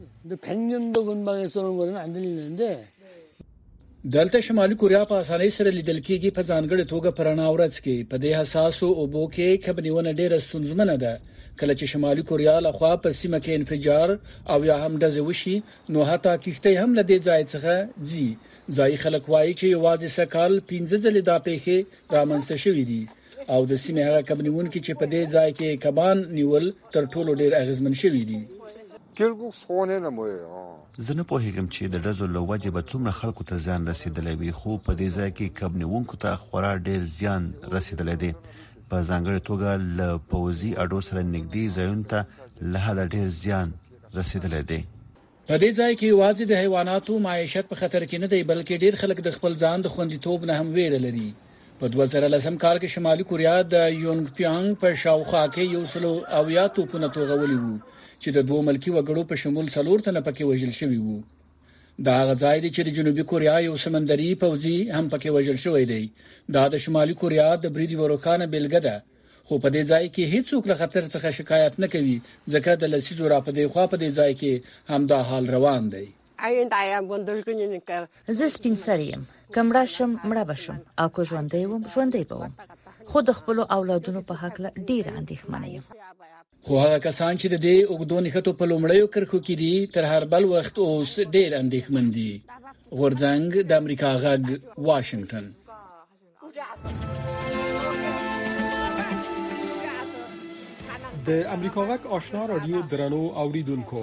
دلته 4.16 4.40
شمالي 4.46 4.74
کوریا 4.80 5.02
په 5.10 5.16
اسانۍ 5.22 5.50
سره 5.56 5.70
لیدل 5.78 6.00
کېږي 6.06 6.30
په 6.36 6.42
ځانګړې 6.50 6.84
توګه 6.94 7.10
پرانا 7.18 7.44
اورځ 7.52 7.74
کې 7.84 8.08
په 8.14 8.22
دې 8.22 8.30
حساسو 8.40 8.88
اوبو 9.02 9.22
کې 9.36 9.60
کبنیونه 9.68 10.10
ډېر 10.20 10.30
ستونزمنه 10.48 10.96
ده 11.04 11.12
کله 11.60 11.74
چې 11.78 11.86
شمالي 11.92 12.22
کوریا 12.32 12.56
لخوا 12.66 12.90
په 13.06 13.14
سیمه 13.20 13.38
کې 13.44 13.58
انفجار 13.58 14.08
او 14.56 14.58
یا 14.70 14.76
هم 14.86 14.98
دزه 15.06 15.22
وشي 15.28 15.56
نو 15.92 16.04
حتی 16.10 16.32
کښته 16.44 16.70
هم 16.80 16.90
لدې 16.98 17.18
ځای 17.26 17.42
څخه 17.52 17.74
ځي 18.10 18.28
ځای 18.72 18.96
خلک 18.96 19.28
وایي 19.28 19.54
چې 19.60 19.66
یوازې 19.68 20.08
سکهال 20.08 20.60
15 20.68 21.00
ځله 21.06 21.20
دا 21.24 21.38
پیښه 21.46 22.16
رامنځته 22.16 22.56
شوې 22.64 22.84
دي 22.90 23.02
او 23.54 23.66
د 23.70 23.80
سیمه 23.84 24.04
هغه 24.06 24.20
کمنون 24.28 24.70
کې 24.72 24.80
چې 24.86 24.92
په 25.00 25.06
دې 25.14 25.22
ځای 25.34 25.50
کې 25.58 25.78
کبان 25.84 26.18
نیول 26.36 26.70
تر 26.94 27.04
ټولو 27.12 27.34
ډیر 27.40 27.52
اغیزمن 27.60 27.94
شوې 28.02 28.24
دي 28.30 28.40
زنه 31.06 31.24
په 31.30 31.36
هیګم 31.44 31.66
چې 31.74 31.88
د 31.96 32.06
رزو 32.06 32.26
لوجه 32.38 32.70
به 32.78 32.82
څومره 32.90 33.12
خلکو 33.20 33.44
ته 33.52 33.58
ځان 33.66 33.88
رسیدلې 33.92 34.34
وي 34.40 34.52
خو 34.52 34.78
په 34.86 34.92
دې 35.02 35.08
ځای 35.16 35.30
کې 35.36 35.56
کبنونکو 35.60 36.16
ته 36.24 36.36
خورا 36.46 36.72
ډیر 36.88 37.00
ځان 37.20 37.42
رسیدلې 37.76 38.16
دي 38.22 38.32
په 38.88 38.96
ځانګړي 39.08 39.40
توګه 39.48 39.70
ل 39.96 39.98
پوزي 40.32 40.70
اډو 40.82 41.00
سره 41.10 41.20
نږدې 41.22 41.64
ځایونو 41.76 42.04
ته 42.12 42.24
له 42.72 42.78
هله 42.86 43.04
ډیر 43.14 43.28
ځان 43.44 43.68
رسیدلې 44.20 44.62
دي 44.72 44.80
په 45.48 45.54
دې 45.62 45.70
ځای 45.78 45.92
کې 46.00 46.06
یوازې 46.08 46.44
د 46.48 46.54
حیواناتو 46.62 47.14
معیشت 47.24 47.64
په 47.70 47.76
خطر 47.80 48.02
کې 48.10 48.16
نه 48.24 48.28
دی 48.32 48.40
بلکې 48.50 48.74
ډیر 48.84 48.94
خلک 49.00 49.18
د 49.24 49.28
خپل 49.36 49.52
ځان 49.62 49.78
د 49.82 49.86
خوندیتوب 49.94 50.44
نه 50.50 50.54
هم 50.60 50.68
ویره 50.76 51.00
لري 51.06 51.28
په 51.80 51.86
2013 51.96 52.52
کال 52.64 52.76
کې 52.82 52.88
شمالي 52.94 53.24
کوریا 53.30 53.56
د 53.74 53.76
یونګ 54.04 54.24
پیانګ 54.36 54.68
په 54.82 54.88
شاوخوا 55.02 55.42
کې 55.54 55.62
یو 55.76 55.82
سلو 55.94 56.14
او 56.38 56.44
یا 56.58 56.64
توپونه 56.76 57.08
توغولي 57.16 57.58
وو 57.62 57.74
چې 58.22 58.28
د 58.36 58.48
دوه 58.48 58.60
ملکی 58.68 58.90
وګړو 58.96 59.22
په 59.30 59.36
شمول 59.42 59.66
څلور 59.76 59.98
تنه 60.06 60.20
پکې 60.28 60.44
وژل 60.50 60.72
شوی 60.80 60.98
وو 61.04 61.18
دا 62.08 62.16
غځای 62.28 62.56
دی 62.64 62.70
چې 62.76 62.80
د 62.86 62.94
جنوبي 62.96 63.22
کوریا 63.30 63.56
یو 63.68 63.76
سمندري 63.84 64.28
پوځي 64.44 64.76
هم 64.96 65.04
پکې 65.12 65.28
وژل 65.36 65.58
شوی 65.66 65.84
دی 65.92 66.02
دا 66.54 66.64
د 66.74 66.76
شمالي 66.86 67.14
کوریا 67.20 67.48
د 67.56 67.66
بریدي 67.74 67.96
وروکانه 68.02 68.46
بیلګه 68.54 68.80
ده 68.88 68.96
خو 69.48 69.54
په 69.64 69.68
دې 69.74 69.82
ځای 69.90 70.04
کې 70.14 70.30
هیڅوک 70.34 70.62
له 70.70 70.74
خطر 70.80 71.02
څخه 71.14 71.28
شکایت 71.38 71.74
نه 71.82 71.86
کوي 71.94 72.16
ځکه 72.52 72.70
د 72.82 72.84
لسیزو 72.94 73.24
را 73.32 73.38
په 73.46 73.50
دې 73.56 73.64
خوا 73.72 73.84
په 73.92 73.96
دې 74.02 74.10
ځای 74.18 74.32
کې 74.40 74.52
همدا 74.92 75.20
حال 75.28 75.44
روان 75.56 75.82
دی 75.94 76.06
زه 78.38 78.46
سپینسریم 78.56 79.22
کمړه 79.56 79.82
شم 79.94 80.10
مړه 80.28 80.44
بشم 80.50 80.76
او 81.00 81.06
کو 81.14 81.20
ژوندې 81.30 81.62
وم 81.70 81.82
ژوندې 81.94 82.22
بوم 82.30 82.52
خو 83.10 83.18
د 83.28 83.30
خپل 83.38 83.56
اولادونو 83.76 84.20
په 84.28 84.34
حق 84.42 84.56
له 84.64 84.68
ډیر 84.90 85.04
اندېښمنه 85.18 85.66
یم 85.76 85.84
خو 86.66 86.72
هغه 86.84 86.98
کسان 87.08 87.32
چې 87.40 87.46
د 87.54 87.56
دې 87.66 87.76
وګدون 87.92 88.24
خټو 88.34 88.52
په 88.60 88.64
لومړیو 88.70 89.06
کرخو 89.14 89.38
کې 89.46 89.54
دي 89.62 89.74
تر 89.94 90.02
هر 90.12 90.22
بل 90.32 90.42
وخت 90.54 90.74
اوس 90.88 91.12
ډیر 91.36 91.50
اندېښمن 91.62 92.06
دي 92.16 92.32
غورځنګ 92.98 93.48
د 93.70 93.72
امریکا 93.82 94.10
غږ 94.26 94.42
واشنگټن 94.88 95.46
د 101.28 101.36
امریکا 101.50 101.82
غک 101.88 102.06
آشنا 102.14 102.40
رادیو 102.48 102.80
درنو 102.92 103.18
اوریدونکو 103.42 104.00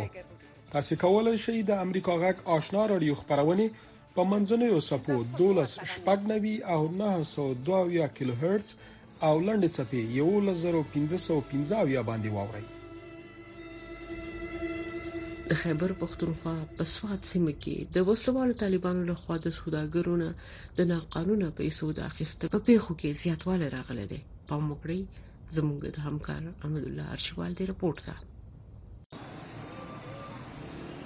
تاسو 0.72 0.96
کولی 1.04 1.34
شئ 1.44 1.58
د 1.70 1.82
امریکا 1.86 2.14
غک 2.24 2.40
آشنا 2.56 2.86
رادیو 2.92 3.18
خبرونه 3.20 3.66
په 4.16 4.24
منځنوي 4.32 4.80
سپو 4.86 5.18
12 5.42 5.90
شپږ 5.92 6.26
نوي 6.34 6.54
او 6.76 6.80
902 7.04 8.08
کیلو 8.22 8.38
هرتز 8.44 8.74
او 9.30 9.34
لنډ 9.50 9.70
چپی 9.78 10.02
11515 10.16 11.96
یا 11.96 12.04
باندې 12.12 12.36
واوري 12.36 12.68
د 15.54 15.62
خیبر 15.64 15.96
پختونخوا 16.04 16.56
په 16.78 16.92
سواد 16.98 17.32
سیمه 17.34 17.56
کې 17.58 17.98
د 17.98 18.10
وسلوالو 18.14 18.58
طالبانو 18.68 19.06
له 19.12 19.18
خوا 19.24 19.40
د 19.50 19.56
سوداګرونو 19.64 20.78
د 20.82 20.92
ناقانونه 20.94 21.52
پیسو 21.64 21.92
د 22.02 22.08
اخیستلو 22.14 22.52
په 22.60 22.68
پیښو 22.70 23.02
کې 23.02 23.26
زیاتوالی 23.26 23.72
راغلی 23.80 24.10
دی 24.16 24.22
په 24.54 24.66
موکړی 24.70 25.04
زموږ 25.56 25.80
د 25.96 26.00
همکار 26.08 26.42
احمد 26.50 26.84
الله 26.90 27.06
ارشوال 27.16 27.52
دی 27.58 27.66
رپورت 27.72 27.98
ده 28.08 28.14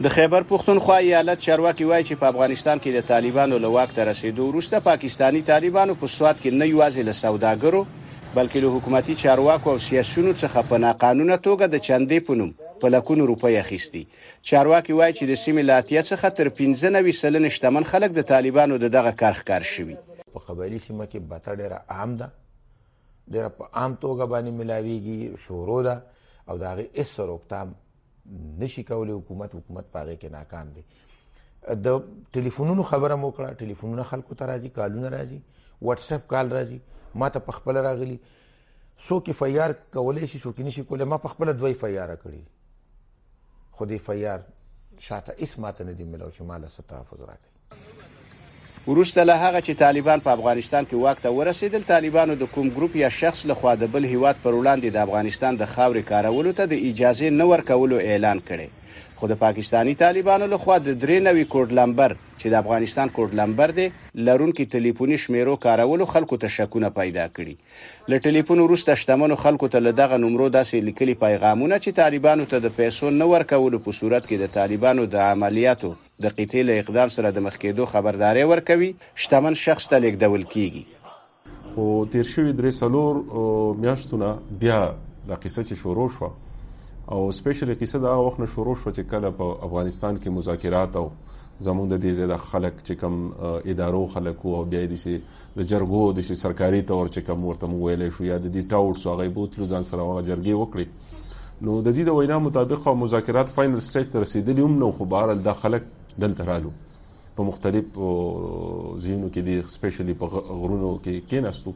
د 0.05 0.13
خیبر 0.15 0.43
پښتونخوا 0.51 0.95
ایالت 1.05 1.39
چارواکي 1.45 1.85
وایي 1.89 2.03
چې 2.09 2.15
په 2.23 2.27
افغانستان 2.33 2.77
کې 2.83 2.97
د 2.97 3.07
طالبانو 3.11 3.59
له 3.63 3.71
واک 3.77 3.95
ته 3.95 4.05
رسیدو 4.11 4.47
وروسته 4.51 4.83
پاکستانی 4.89 5.41
طالبانو 5.51 5.95
په 6.01 6.11
سواد 6.17 6.41
کې 6.43 6.59
نه 6.61 6.67
یوازې 6.73 7.01
له 7.09 7.15
سوداګرو 7.23 7.81
بلکې 8.37 8.57
له 8.65 8.71
حکومتي 8.75 9.15
چارواکو 9.23 9.71
او 9.73 9.77
سیاسيونو 9.87 10.33
څخه 10.43 10.69
په 10.73 10.81
ناقانونه 10.85 11.37
توګه 11.49 11.65
د 11.73 11.83
چندې 11.89 12.27
پونم 12.29 12.53
په 12.83 12.93
لکونو 12.95 13.25
روپۍ 13.33 13.59
اخیستي 13.65 14.05
چارواکي 14.41 14.99
وایي 14.99 15.13
چې 15.13 15.23
د 15.23 15.33
سیمې 15.45 15.69
لاتیا 15.73 16.03
څخه 16.11 16.39
تر 16.39 16.53
15 16.63 17.21
سلنه 17.25 17.49
شتمن 17.59 17.89
خلک 17.93 18.17
د 18.21 18.29
طالبانو 18.35 18.81
د 18.87 18.93
دغه 18.97 19.11
کار 19.23 19.33
ښکار 19.33 19.71
شوي 19.75 19.97
په 20.39 20.47
خبري 20.47 20.79
سیمه 20.89 21.05
کې 21.13 21.29
بتا 21.33 21.55
ډیره 21.61 21.81
عام 21.95 22.17
ده 22.23 22.31
ډېره 23.33 23.49
په 23.57 23.67
عام 23.79 23.93
توګه 24.03 24.25
باندې 24.33 24.51
ملاویږي 24.59 25.17
شورو 25.45 25.77
ده 25.87 25.93
او 26.49 26.57
د 26.61 26.63
هغې 26.71 26.85
هېڅ 26.97 27.09
سره 27.17 27.31
اقدام 27.37 27.71
نشي 28.63 28.83
کولی 28.89 29.11
حکومت 29.17 29.55
حکومت 29.57 29.89
په 29.93 29.99
هغې 30.03 30.17
کې 30.21 30.29
ناکام 30.35 30.67
دی 30.75 30.83
د 31.85 32.01
ټلیفونونو 32.37 32.83
خبره 32.91 33.15
مو 33.21 33.27
وکړه 33.29 33.57
ټلیفونونه 33.65 34.03
خلکو 34.11 34.37
ته 34.39 34.45
راځي 34.51 34.69
کالونه 34.79 35.09
راځي 35.17 35.39
واتساپ 35.89 36.27
کال 36.33 36.47
راځي 36.57 36.79
ما 37.23 37.29
ته 37.35 37.39
په 37.49 37.59
خپله 37.59 37.81
راغلي 37.89 38.17
څوک 39.07 39.29
اف 39.33 39.43
آی 39.43 39.59
آر 39.65 39.73
کولی 39.95 40.27
شي 40.33 40.39
څوک 40.43 40.59
نشي 40.69 40.83
کولی 40.89 41.03
ما 41.13 41.17
په 41.27 41.33
خپله 41.35 41.51
دوه 41.61 41.69
اف 41.75 41.83
آی 41.89 41.97
آره 42.05 42.17
کړي 42.25 43.71
خو 43.77 43.85
د 43.91 43.99
اف 44.01 44.09
آی 44.09 44.25
آر 44.33 44.41
شاته 45.07 45.35
هېڅ 45.39 45.59
ماته 45.65 45.83
نه 45.91 45.93
دي 45.93 46.03
ملاو 46.03 46.29
چې 46.35 46.41
ما 46.41 46.57
له 46.57 46.67
څه 46.67 46.91
تحفظ 46.93 47.21
راکړي 47.29 47.53
وروسته 48.87 49.23
له 49.25 49.35
هغه 49.35 49.59
چې 49.67 49.77
طالبان 49.77 50.19
په 50.23 50.29
افغانستان 50.39 50.85
کې 50.89 50.93
واک 51.03 51.21
ته 51.21 51.29
ورسېدل 51.37 51.83
طالبانو 51.93 52.33
د 52.41 52.49
کوم 52.55 52.67
ګروپ 52.75 52.95
یا 52.99 53.07
شخص 53.15 53.39
له 53.49 53.53
خوا 53.61 53.71
د 53.83 53.87
بل 53.95 54.05
هیواد 54.13 54.35
پر 54.43 54.53
وړاندې 54.59 54.89
د 54.91 54.97
افغانستان 55.05 55.55
د 55.61 55.65
خاورې 55.73 56.03
کارولو 56.11 56.51
ته 56.59 56.65
د 56.73 56.83
اجازه 56.89 57.29
نه 57.39 57.45
ورکولو 57.53 58.01
اعلان 58.09 58.41
کړي 58.49 58.67
خو 59.21 59.29
د 59.31 59.35
پاکستانی 59.45 59.95
طالبانو 60.03 60.49
له 60.53 60.57
خوا 60.65 60.77
د 60.77 60.89
درې 61.05 61.17
نوي 61.29 61.45
کوډ 61.55 61.73
لمبر 61.79 62.15
چې 62.37 62.47
د 62.55 62.59
افغانستان 62.63 63.07
کوډ 63.17 63.35
لمبر 63.41 63.75
دی 63.79 63.87
لرونکو 64.29 64.67
ټلیفوني 64.75 65.17
شمیرو 65.25 65.57
کارولو 65.65 66.05
خلکو 66.13 66.41
ته 66.43 66.47
شکونه 66.59 66.93
پیدا 66.99 67.27
کړي 67.35 68.09
له 68.13 68.17
ټلیفون 68.27 68.65
وروسته 68.67 68.95
شتمنو 69.05 69.35
خلکو 69.45 69.67
ته 69.67 69.79
له 69.87 69.91
دغه 70.01 70.17
نمرو 70.27 70.47
داسې 70.59 70.83
لیکلي 70.91 71.15
پیغامونه 71.25 71.75
چې 71.83 71.95
طالبانو 72.03 72.45
ته 72.53 72.59
د 72.67 72.77
پیسو 72.81 73.13
نه 73.21 73.33
ورکولو 73.33 73.79
په 73.79 73.91
صورت 74.01 74.23
کې 74.29 74.35
د 74.39 74.51
طالبانو 74.59 75.05
د 75.05 75.15
عملیاتو 75.33 75.95
د 76.23 76.29
قطعي 76.35 76.61
له 76.65 76.79
اقدام 76.81 77.09
سره 77.13 77.29
د 77.37 77.41
مخ 77.45 77.55
کېدو 77.61 77.85
خبرداري 77.93 78.43
ورکوي 78.49 78.87
شتمن 79.23 79.55
شخص 79.61 79.85
ته 79.93 79.97
لیکدول 80.03 80.43
کیږي 80.51 81.71
خو 81.73 81.87
تیر 82.13 82.29
شوی 82.33 82.53
درې 82.59 82.77
سلور 82.77 83.73
میاشتونه 83.85 84.29
بیا 84.61 84.77
د 85.31 85.41
قصه 85.45 85.63
چې 85.63 85.79
شروع 85.81 86.05
شو 86.19 86.29
او 87.15 87.17
سپیشلی 87.39 87.75
قصه 87.81 87.99
دا 88.05 88.13
وخت 88.27 88.39
نه 88.43 88.47
شروع 88.53 88.75
شو 88.83 88.93
چې 88.93 89.09
کله 89.15 89.33
په 89.41 89.57
افغانستان 89.67 90.21
کې 90.21 90.37
مذاکرات 90.37 90.95
او 91.01 91.03
زمونږ 91.09 91.91
د 91.93 91.99
دې 92.05 92.15
زیاده 92.21 92.39
خلک 92.53 92.79
چې 92.79 93.03
کوم 93.03 93.75
ادارو 93.75 94.01
خلکو 94.15 94.55
او 94.61 94.63
بیا 94.75 94.85
د 94.93 95.01
سي 95.03 95.17
د 95.17 95.59
جرګو 95.73 96.01
د 96.21 96.27
سي 96.29 96.39
سرکاري 96.43 96.81
تور 96.93 97.11
چې 97.11 97.29
کوم 97.31 97.45
ورته 97.49 97.73
ویلې 97.73 98.17
شو 98.17 98.29
یا 98.29 98.39
د 98.45 98.55
دې 98.55 98.71
ټاوټ 98.71 99.03
سو 99.03 99.17
غیبوت 99.25 99.59
لوزان 99.63 99.89
سره 99.91 100.07
هغه 100.13 100.23
جرګي 100.31 100.63
وکړي 100.63 101.11
نو 101.67 101.77
د 101.83 101.93
دې 101.93 102.09
د 102.09 102.17
وینا 102.21 102.39
مطابق 102.47 102.87
مذاکرات 103.03 103.53
فائنل 103.59 103.85
سټیج 103.91 104.15
ته 104.15 104.25
رسیدلی 104.27 104.67
هم 104.69 104.81
نو 104.85 104.91
خو 104.97 105.09
بهر 105.17 105.35
د 105.51 105.59
خلک 105.61 105.93
دلته 106.23 106.43
رالو 106.49 106.71
په 107.35 107.43
مختلف 107.49 107.87
زینو 109.05 109.29
کې 109.33 109.41
دي 109.47 109.55
سپیشلی 109.77 110.13
په 110.19 110.25
غرونو 110.59 110.89
کې 111.03 111.13
کېناستو 111.29 111.73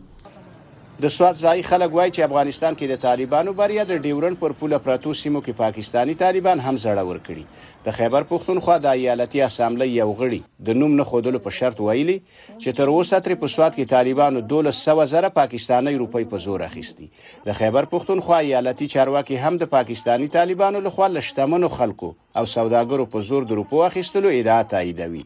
د 1.04 1.08
سواد 1.16 1.36
ځای 1.42 1.62
خلک 1.70 1.92
وایي 1.96 2.12
چې 2.16 2.24
افغانستان 2.24 2.76
کې 2.80 2.88
د 2.88 2.96
طالبانو 3.02 3.52
بریا 3.60 3.84
د 3.90 4.00
ډیورن 4.06 4.34
پر 4.40 4.54
پوله 4.64 4.80
پراتو 4.88 5.14
سیمو 5.20 5.42
کې 5.44 5.60
پاکستانی 5.60 6.16
طالبان 6.22 6.64
هم 6.66 6.74
زړه 6.86 7.06
ور 7.10 7.20
کړی 7.28 7.86
د 7.86 7.96
خیبر 8.00 8.26
پښتونخوا 8.32 8.76
د 8.86 8.98
ایالتي 9.00 9.42
اسامبلی 9.46 9.88
یو 9.92 10.08
غړي 10.22 10.40
د 10.72 10.76
نوم 10.82 10.98
نه 11.02 11.06
خودلو 11.12 11.42
په 11.46 11.56
شرط 11.60 11.80
ویلي 11.86 12.16
چې 12.32 12.78
تر 12.82 12.92
اوسه 12.96 13.22
تر 13.30 13.36
په 13.46 13.52
سواد 13.56 13.78
کې 13.78 13.94
طالبانو 13.94 14.42
1200 14.42 15.10
زره 15.14 15.32
پاکستانی 15.40 15.96
روپۍ 16.04 16.28
په 16.34 16.44
زور 16.48 16.66
اخیستي 16.68 17.10
د 17.48 17.58
خیبر 17.62 17.90
پښتونخوا 17.96 18.42
ایالتي 18.50 18.92
چارواکي 18.96 19.42
هم 19.46 19.54
د 19.64 19.72
پاکستانی 19.78 20.28
طالبانو 20.38 20.84
لخوا 20.90 21.08
لشتمنو 21.14 21.72
خلکو 21.78 22.12
او 22.12 22.46
سوداګرو 22.58 23.10
په 23.16 23.28
زور 23.32 23.50
د 23.54 23.62
روپو 23.64 23.84
اخیستلو 23.90 24.36
ادعا 24.42 24.62
تاییدوي 24.76 25.26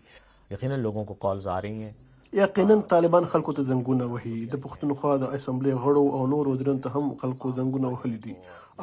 یقینا 0.57 0.81
لوګو 0.87 1.09
کو 1.11 1.21
کالز 1.27 1.51
آ 1.57 1.59
رہی 1.67 1.77
ہیں 1.87 1.93
یقینا 2.37 2.75
طالبان 2.91 3.25
خلکو 3.31 3.53
ته 3.57 3.63
زنګونه 3.65 4.05
وهي 4.11 4.37
د 4.51 4.61
پښتونخوا 4.61 5.17
د 5.23 5.33
اسمبلی 5.37 5.73
غړو 5.83 6.03
او 6.19 6.21
نورو 6.31 6.53
درن 6.61 6.79
ته 6.85 6.89
هم 6.95 7.11
خلکو 7.23 7.51
زنګونه 7.57 7.91
وهلي 7.91 8.19
دي 8.23 8.33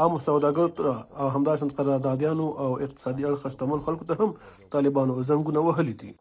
عام 0.04 0.18
سوداګرو 0.26 0.92
او 1.24 1.30
همداشن 1.36 1.72
قراردادیانو 1.80 2.46
او 2.66 2.78
اقتصادي 2.86 3.26
اړخ 3.30 3.48
شتمل 3.56 3.82
خلکو 3.88 4.08
ته 4.10 4.14
هم 4.20 4.70
طالبانو 4.76 5.16
زنګونه 5.30 5.64
وهلي 5.70 5.96
دي 6.04 6.12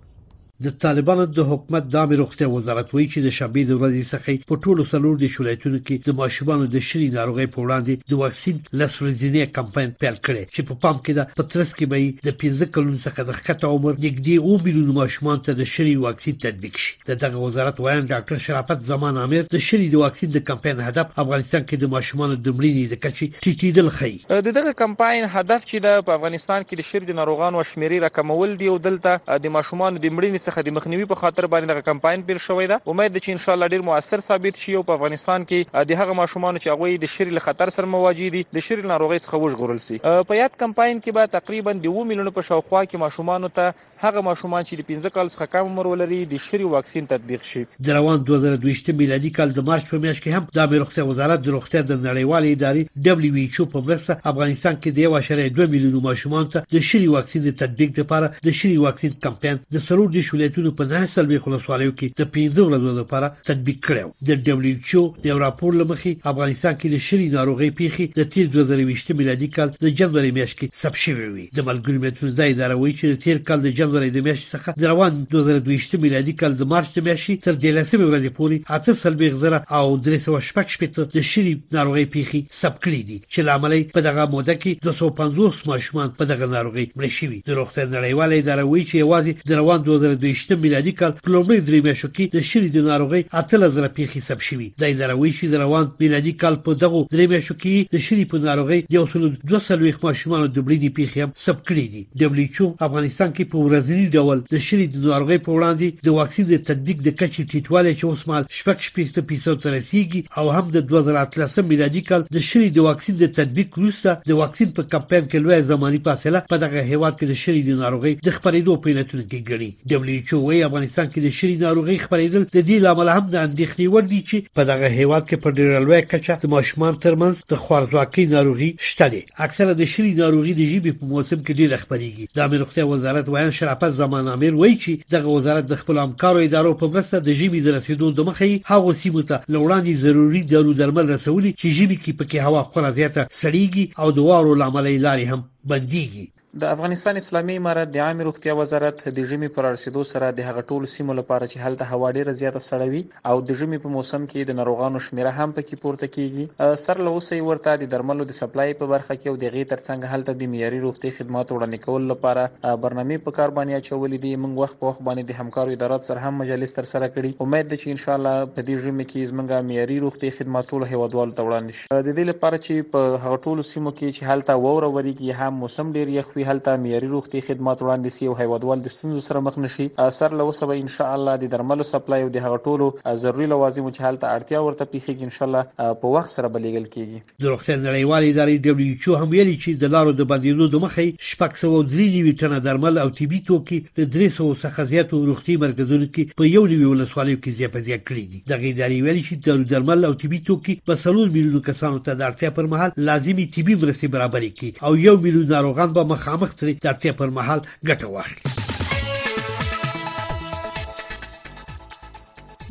د 0.66 0.72
طالبانو 0.84 1.24
د 1.36 1.44
حکومت 1.52 1.86
د 1.92 1.96
امر 2.00 2.20
وخته 2.24 2.48
وزارت 2.56 2.92
وایي 2.96 3.04
چې 3.12 3.24
د 3.28 3.32
شنبې 3.36 3.64
د 3.70 3.78
ورځې 3.78 4.06
څخه 4.10 4.50
په 4.50 4.58
ټولو 4.66 4.84
سلور 4.90 5.14
د 5.22 5.30
شولایتونو 5.36 5.78
کې 5.86 6.08
د 6.10 6.18
ماشومان 6.20 6.66
د 6.76 6.84
شری 6.88 7.08
ناروغي 7.16 7.48
په 7.56 7.64
وړاندې 7.64 8.12
د 8.12 8.20
واکسین 8.20 8.60
لسرزینې 8.82 9.54
کمپاین 9.56 9.96
پیل 10.04 10.20
کړي 10.28 10.44
چې 10.56 10.68
په 10.68 10.78
پام 10.84 11.00
کې 11.00 11.20
ده 11.20 11.40
پترس 11.40 11.72
کې 11.80 11.86
به 11.94 12.28
د 12.28 12.36
15 12.44 12.70
کلونو 12.76 12.98
څخه 13.06 13.26
د 13.30 13.40
خطه 13.40 13.72
عمر 13.78 13.98
نږدې 14.02 14.52
او 14.52 14.60
میلیون 14.68 14.94
ماشومان 15.00 15.42
ته 15.48 15.58
د 15.62 15.70
شری 15.74 15.96
واکسین 16.04 16.38
تطبیق 16.46 16.78
شي 16.84 16.94
د 17.10 17.18
دغه 17.26 17.42
وزارت 17.48 17.82
وایي 17.88 18.06
ډاکټر 18.12 18.46
شرافت 18.46 18.86
زمان 18.92 19.20
امیر 19.24 19.50
د 19.56 19.66
شری 19.70 19.90
د 19.96 20.04
واکسین 20.06 20.36
د 20.38 20.46
کمپاین 20.52 20.84
هدف 20.90 21.18
افغانستان 21.26 21.66
کې 21.66 21.86
د 21.86 21.94
ماشومان 21.98 22.36
د 22.38 22.56
مړینې 22.60 22.94
د 22.94 23.04
کچې 23.08 23.42
ټیټېدل 23.48 23.98
ښيي 23.98 24.46
د 24.52 24.60
دغه 24.62 24.78
کمپاین 24.86 25.28
هدف 25.40 25.66
چې 25.70 25.90
د 25.90 26.00
افغانستان 26.14 26.64
کې 26.64 26.78
د 26.86 26.92
شری 26.94 27.12
د 27.12 27.20
ناروغانو 27.24 27.68
شمیرې 27.74 28.06
راکمول 28.08 28.58
دي 28.64 28.72
او 28.76 28.80
دلته 28.90 29.42
د 29.50 29.54
ماشومان 29.60 30.02
د 30.02 30.06
مړینې 30.06 30.50
څخه 30.52 30.68
د 30.68 30.76
مخنیوي 30.78 31.08
په 31.12 31.20
خاطر 31.24 31.46
باندې 31.54 31.82
د 31.82 31.88
کمپاین 31.90 32.24
پیل 32.30 32.40
شوې 32.48 32.72
ده 32.72 32.94
امید 32.94 33.14
ده 33.16 33.20
چې 33.24 33.36
ان 33.36 33.44
شاء 33.46 33.54
الله 33.56 33.72
ډیر 33.74 33.84
موثر 33.90 34.24
ثابت 34.30 34.60
شي 34.64 34.76
او 34.80 34.84
په 34.90 35.00
افغانستان 35.00 35.46
کې 35.52 35.92
د 35.92 36.00
هغه 36.04 36.18
ماشومان 36.22 36.60
چې 36.62 36.68
هغه 36.74 37.04
د 37.06 37.14
شری 37.16 37.36
له 37.38 37.46
خطر 37.48 37.74
سره 37.78 37.94
مواجه 37.96 38.32
دي 38.38 38.44
د 38.60 38.66
شری 38.70 38.86
ناروغي 38.94 39.20
څخه 39.24 39.42
وژغورل 39.46 39.82
شي 39.88 40.00
په 40.32 40.40
یاد 40.42 40.58
کمپاین 40.64 41.02
کې 41.04 41.18
به 41.20 41.34
تقریبا 41.38 41.76
د 41.80 41.86
2 41.96 42.08
میلیونو 42.12 42.36
په 42.40 42.48
شاوخوا 42.50 42.84
کې 42.86 43.04
ماشومان 43.06 43.50
ته 43.60 43.90
هغه 44.04 44.22
ماشومان 44.28 44.68
چې 44.68 44.82
د 44.82 44.90
15 44.92 45.16
کال 45.16 45.30
څخه 45.32 45.56
کم 45.56 45.70
عمر 45.72 45.90
ولري 45.94 46.20
د 46.36 46.44
شری 46.50 46.70
واکسین 46.76 47.08
تطبیق 47.14 47.44
شي 47.52 47.64
د 47.90 47.98
روان 48.00 48.24
2022 48.30 48.98
میلادي 49.02 49.32
کال 49.40 49.54
د 49.58 49.68
مارچ 49.72 49.90
په 49.94 50.04
میاشت 50.06 50.24
کې 50.26 50.38
هم 50.38 50.56
د 50.58 50.64
امریکا 50.68 51.06
وزارت 51.12 51.44
د 51.48 51.56
روغتیا 51.58 51.82
د 51.94 52.00
نړیوالې 52.00 52.58
ادارې 52.58 53.04
دبليو 53.08 53.40
ایچ 53.44 53.60
او 53.64 53.68
په 53.76 53.86
مرسته 53.90 54.34
افغانستان 54.34 54.80
کې 54.80 54.98
د 55.00 55.50
1.2 55.50 55.74
میلیونو 55.76 56.02
ماشومان 56.08 56.50
ته 56.56 56.66
د 56.76 56.88
شری 56.92 57.10
واکسین 57.18 57.46
د 57.50 57.58
تطبیق 57.64 58.02
لپاره 58.02 58.32
د 58.50 58.58
شری 58.62 58.74
واکسین 58.88 59.18
کمپاین 59.28 59.62
د 59.78 59.84
سرور 59.90 60.10
د 60.18 60.26
شولې 60.32 60.41
ولایتونو 60.42 60.72
په 60.78 60.86
داسې 60.92 61.10
سلبي 61.16 61.38
خلصوالیو 61.46 61.92
کې 62.00 62.08
د 62.20 62.30
پیځو 62.36 62.64
ورځو 62.70 62.92
لپاره 63.00 63.28
تطبیق 63.50 63.80
کړو 63.88 64.14
د 64.30 64.40
دبليو 64.48 65.04
د 65.26 65.38
راپور 65.44 65.74
لمخې 65.82 66.14
افغانستان 66.32 66.76
کې 66.80 66.88
د 66.94 67.04
شری 67.08 67.28
ناروغي 67.34 67.70
پیخي 67.82 68.08
د 68.20 68.28
تیر 68.36 68.48
2020 68.56 69.14
میلادي 69.20 69.50
کال 69.58 69.74
د 69.86 69.94
جنوري 70.02 70.32
میاشت 70.38 70.58
کې 70.62 70.82
سب 70.84 70.98
شوی 71.04 71.28
وي 71.36 71.46
د 71.60 71.68
ملګری 71.70 72.04
ملتونو 72.06 72.34
ځای 72.40 72.56
دروي 72.62 72.94
چې 72.94 73.06
د 73.14 73.22
تیر 73.26 73.42
کال 73.52 73.66
د 73.66 73.76
جنوري 73.82 74.10
د 74.18 74.26
میاشت 74.30 74.48
څخه 74.56 74.82
د 74.86 74.92
روان 74.94 75.20
2020 75.36 76.02
میلادي 76.06 76.36
کال 76.44 76.58
د 76.64 76.70
مارچ 76.74 76.90
د 76.98 77.06
میاشتې 77.10 77.46
تر 77.48 77.56
د 77.66 77.76
لسمې 77.78 78.06
ورځې 78.08 78.38
پورې 78.40 78.80
اته 78.80 79.00
سلبي 79.04 79.32
غزره 79.36 79.62
او 79.80 80.00
درې 80.06 80.26
سو 80.28 80.40
شپږ 80.50 80.78
شپږ 80.78 81.18
د 81.18 81.28
شری 81.32 81.54
ناروغي 81.80 82.06
پیخي 82.18 82.44
سب 82.62 82.82
کړی 82.86 83.02
دي 83.12 83.18
چې 83.22 83.50
لامل 83.52 83.78
په 83.96 84.02
دغه 84.10 84.28
موده 84.36 84.56
کې 84.64 84.90
250 84.90 85.70
ماشومان 85.74 86.16
په 86.22 86.30
دغه 86.34 86.52
ناروغي 86.58 86.88
مړ 86.98 87.16
شوي 87.22 87.42
د 87.52 87.60
روغتیا 87.62 87.86
نړیواله 87.94 88.36
اداره 88.38 88.68
وایي 88.70 88.88
چې 88.90 89.04
یوازې 89.06 89.52
د 89.52 89.62
روان 89.64 89.86
2020 89.90 90.21
2022 90.22 90.60
میلادي 90.66 90.92
کال 91.00 91.12
په 91.24 91.32
لومړي 91.36 91.58
درې 91.68 91.80
میاشتو 91.88 92.08
کې 92.16 92.26
د 92.40 92.48
شری 92.50 92.70
د 92.74 92.88
ناروغي 92.90 93.22
اتل 93.42 93.64
زره 93.76 93.88
پیخي 93.98 94.20
حساب 94.22 94.44
شوی 94.48 94.68
د 94.82 94.90
ایدروي 94.90 95.32
شي 95.38 95.48
د 95.54 95.62
روان 95.64 95.88
میلادي 96.04 96.34
کال 96.44 96.58
په 96.66 96.78
دغه 96.84 97.00
درې 97.14 97.26
میاشتو 97.32 97.56
کې 97.64 97.94
د 97.96 98.04
شری 98.08 98.26
په 98.34 98.42
ناروغي 98.48 98.78
یو 98.98 99.04
څل 99.14 99.26
دوه 99.50 99.62
سلوي 99.68 99.94
ماشومان 100.06 100.44
د 100.58 100.66
بلې 100.70 100.90
پیخي 101.00 101.24
هم 101.26 101.34
سب 101.46 101.62
کړی 101.70 101.86
دي 101.96 102.04
دبليو 102.24 102.68
افغانستان 102.88 103.34
کې 103.38 103.50
په 103.54 103.66
ورځنی 103.66 104.06
ډول 104.20 104.44
د 104.54 104.64
شری 104.68 104.88
د 104.96 105.06
ناروغي 105.14 105.40
په 105.48 105.52
وړاندې 105.58 106.06
د 106.10 106.18
واکسین 106.20 106.50
د 106.52 106.62
تطبیق 106.70 107.02
د 107.08 107.18
کچې 107.22 107.42
ټیټوالی 107.54 107.94
چې 107.96 108.04
اوس 108.12 108.24
مال 108.32 108.50
شپږ 108.60 108.90
شپږ 108.90 109.28
پیسو 109.34 109.56
تر 109.66 109.76
رسیدي 109.78 110.22
او 110.40 110.46
هم 110.60 110.66
د 110.78 110.86
2013 110.94 111.68
میلادي 111.74 112.02
کال 112.12 112.26
د 112.38 112.48
شری 112.52 112.70
د 112.78 112.86
واکسین 112.90 113.20
د 113.24 113.34
تطبیق 113.42 113.78
وروسته 113.82 114.16
د 114.32 114.40
واکسین 114.44 114.74
په 114.82 114.88
کمپاین 114.96 115.28
کې 115.28 115.46
لوی 115.46 115.62
زماني 115.74 116.04
فاصله 116.10 116.44
په 116.54 116.64
دغه 116.66 116.86
هیواد 116.94 117.20
کې 117.20 117.32
د 117.34 117.44
شری 117.46 117.64
د 117.72 117.84
ناروغي 117.84 118.16
د 118.30 118.38
خبرېدو 118.40 118.82
په 118.86 119.00
لټون 119.00 119.24
کې 119.32 119.46
ګړي 119.50 120.10
ډبلیو 120.20 120.40
وايي 120.48 120.64
افغانستان 120.70 121.08
کې 121.12 121.20
د 121.22 121.28
شری 121.40 121.56
ناروغي 121.66 121.98
خپرېدل 122.06 122.44
د 122.56 122.60
دې 122.70 122.78
لامل 122.86 123.10
هم 123.16 123.26
د 123.30 123.36
اندېښنې 123.48 123.86
وړ 123.94 124.04
دي 124.12 124.22
چې 124.30 124.38
په 124.58 124.62
دغه 124.72 124.88
هیواد 125.00 125.24
کې 125.30 125.38
په 125.44 125.50
ډېر 125.58 125.70
لوی 125.86 126.02
کچه 126.12 126.34
د 126.44 126.46
ماشومان 126.56 126.94
ترمنځ 127.06 127.36
د 127.52 127.54
خوارځواکۍ 127.64 128.26
ناروغي 128.36 128.70
شته 128.88 129.06
دي 129.14 129.22
اکثره 129.46 129.72
د 129.76 129.82
شری 129.94 130.12
ناروغي 130.22 130.54
د 130.58 130.62
جیب 130.72 130.86
په 131.00 131.06
موسم 131.14 131.40
کې 131.46 131.54
ډېر 131.60 131.72
خپرېږي 131.84 132.26
د 132.36 132.38
امریکا 132.48 132.84
وزارت 132.94 133.26
وایي 133.30 133.52
شرافت 133.60 133.92
زمان 134.02 134.26
امیر 134.36 134.54
وایي 134.60 134.76
چې 134.84 134.92
دغه 135.14 135.28
وزارت 135.38 135.66
د 135.68 135.74
خپل 135.82 135.96
همکارو 136.04 136.38
ادارو 136.48 136.72
په 136.82 136.86
مرسته 136.94 137.16
د 137.26 137.30
جیب 137.40 137.54
د 137.64 137.68
رسیدو 137.78 138.08
د 138.14 138.20
مخې 138.30 138.50
هغه 138.72 138.90
سیمه 139.04 139.22
ته 139.30 139.36
لوړاندې 139.56 139.94
ضروری 140.06 140.42
دارو 140.52 140.72
درمل 140.82 141.06
رسولي 141.16 141.52
چې 141.60 141.68
جیب 141.78 141.92
کې 142.04 142.12
پکې 142.20 142.38
هوا 142.48 142.62
خورا 142.72 142.92
زیاته 143.00 143.24
سړیږي 143.42 143.84
او 144.02 144.08
دوارو 144.20 144.52
لامل 144.62 144.86
لاري 145.08 145.26
هم 145.32 145.42
بنديږي 145.70 146.26
د 146.60 146.64
افغانستان 146.76 147.16
اسلامي 147.18 147.54
امارات 147.58 147.88
د 147.92 147.98
عامه 148.06 148.24
روغتیا 148.28 148.54
وزارت 148.60 149.02
د 149.18 149.28
ژمي 149.28 149.48
پر 149.58 149.66
رسیدو 149.74 150.02
سره 150.08 150.32
د 150.40 150.48
هغه 150.48 150.64
ټولو 150.72 150.88
سیمو 150.94 151.14
لپاره 151.20 151.48
چې 151.52 151.66
هلته 151.68 151.86
هوا 151.92 152.08
ډیره 152.18 152.34
زیاته 152.42 152.62
سړوي 152.66 153.04
او 153.34 153.36
د 153.52 153.58
ژمي 153.62 153.78
په 153.84 153.92
موسم 153.94 154.26
کې 154.32 154.50
د 154.50 154.58
ناروغانو 154.58 155.02
شمیره 155.06 155.32
هم 155.38 155.54
پکې 155.60 155.80
پورته 155.86 156.10
کیږي 156.16 156.76
سر 156.82 157.02
لوسي 157.10 157.40
ورته 157.46 157.76
د 157.84 157.90
درملو 157.94 158.26
د 158.32 158.38
سپلای 158.40 158.74
په 158.82 158.90
برخه 158.96 159.18
کې 159.20 159.30
او 159.34 159.40
د 159.44 159.54
غي 159.56 159.64
ترڅنګ 159.70 160.12
هلته 160.16 160.36
د 160.42 160.52
معیاري 160.58 160.82
روغتي 160.88 161.14
خدمات 161.22 161.54
وړاندې 161.54 161.86
کول 161.86 162.10
لپاره 162.14 162.76
برنامه 162.88 163.22
په 163.30 163.38
کار 163.40 163.56
باندې 163.62 163.88
چولې 163.88 164.26
دي 164.26 164.34
موږ 164.36 164.66
وخت 164.66 164.78
په 164.84 164.92
وخت 164.92 165.02
باندې 165.10 165.32
د 165.32 165.40
همکارو 165.44 165.78
ادارات 165.78 166.12
سره 166.12 166.26
هم 166.28 166.44
مجلس 166.46 166.78
تر 166.82 166.92
سره 166.92 167.12
کړي 167.16 167.48
امید 167.48 167.72
ده 167.72 167.80
چې 167.84 168.00
ان 168.00 168.04
شاء 168.04 168.18
الله 168.20 168.44
په 168.58 168.68
دې 168.68 168.76
ژمي 168.90 169.08
کې 169.08 169.32
زمونږه 169.32 169.72
معیاري 169.72 170.00
روغتي 170.08 170.36
خدمات 170.44 170.70
ټول 170.76 170.88
هیوادوالو 170.92 171.38
ته 171.40 171.48
وړاندې 171.48 171.80
شي 171.80 171.90
د 171.96 172.06
دې 172.12 172.34
لپاره 172.34 172.62
چې 172.68 172.94
په 173.00 173.26
هغه 173.30 173.42
ټولو 173.48 173.68
سیمو 173.72 173.98
کې 173.98 174.22
چې 174.22 174.32
هلته 174.36 174.60
ووره 174.68 174.94
وريږي 175.00 175.42
هم 175.42 175.64
موسم 175.68 175.98
ډیر 176.02 176.16
یخ 176.20 176.32
وي 176.36 176.40
وي 176.42 176.46
هلته 176.48 176.76
معیاري 176.76 177.08
روغتي 177.08 177.42
خدمات 177.42 177.78
وړاندې 177.80 178.20
شي 178.20 178.28
او 178.30 178.36
هیوادوال 178.40 178.82
د 178.84 178.88
ستونزو 178.94 179.20
سره 179.24 179.40
مخ 179.48 179.58
نشي 179.64 179.86
سر 180.20 180.34
له 180.40 180.44
وسبه 180.50 180.76
ان 180.84 180.88
شاء 180.94 181.10
الله 181.16 181.36
د 181.42 181.50
درملو 181.56 181.86
سپلای 181.90 182.24
او 182.26 182.30
د 182.38 182.46
هغه 182.46 182.62
ټولو 182.68 182.88
ضروري 183.24 183.48
لوازمو 183.52 183.92
چې 183.96 184.02
هلته 184.08 184.32
اړتیا 184.36 184.60
ورته 184.66 184.90
پیښیږي 184.94 185.24
ان 185.30 185.34
شاء 185.36 185.48
الله 185.48 185.94
په 186.04 186.14
وخت 186.16 186.32
سره 186.36 186.52
بلیګل 186.56 186.88
کیږي 186.96 187.46
د 187.46 187.52
روغتي 187.54 187.76
نړیوال 187.84 188.28
ادارې 188.28 188.64
دبليو 188.68 188.94
ایچ 188.96 189.08
او 189.12 189.20
هم 189.24 189.30
ویلي 189.36 189.56
چې 189.66 189.84
د 189.84 189.94
لارو 189.98 190.16
د 190.22 190.30
بندیدو 190.32 190.70
د 190.78 190.84
مخې 190.86 191.32
شپږ 191.34 191.62
سو 191.64 191.74
درې 191.92 192.08
نیوي 192.16 192.34
ټنه 192.42 192.66
درمل 192.70 192.98
او 193.04 193.14
طبي 193.22 193.42
توکي 193.52 193.80
د 194.02 194.02
درې 194.02 194.36
سو 194.40 194.48
څخه 194.64 194.90
زیات 194.94 195.16
روغتي 195.30 195.60
مرکزونو 195.66 196.10
کې 196.14 196.42
په 196.42 196.52
یو 196.56 196.66
نیوي 196.74 196.90
ولسوالیو 196.96 197.42
کې 197.44 197.60
زیات 197.62 197.78
زیات 197.90 198.08
کړی 198.10 198.26
دي 198.32 198.40
دغه 198.54 198.68
ادارې 198.74 199.06
ویلي 199.10 199.24
چې 199.30 199.62
د 199.62 199.70
درمل 199.76 200.10
او 200.12 200.14
طبي 200.26 200.42
توکي 200.52 200.78
په 200.90 201.02
سلول 201.06 201.30
میلیونو 201.38 201.64
کسانو 201.70 202.04
ته 202.10 202.20
د 202.24 202.34
اړتیا 202.34 202.56
پر 202.60 202.72
مهال 202.76 203.00
لازمي 203.12 203.48
طبي 203.60 203.80
مرستې 203.84 204.14
برابرې 204.16 204.60
کړي 204.60 204.90
او 204.90 204.96
یو 205.08 205.18
میلیون 205.28 205.50
ناروغان 205.56 205.96
به 206.00 206.04
مخ 206.14 206.28
مخامخ 206.32 206.54
ترې 206.60 206.74
د 206.84 206.86
اړتیا 206.92 207.12
پر 207.20 207.30
مهال 207.38 207.60
ګټه 207.88 208.08
واخلي 208.12 208.44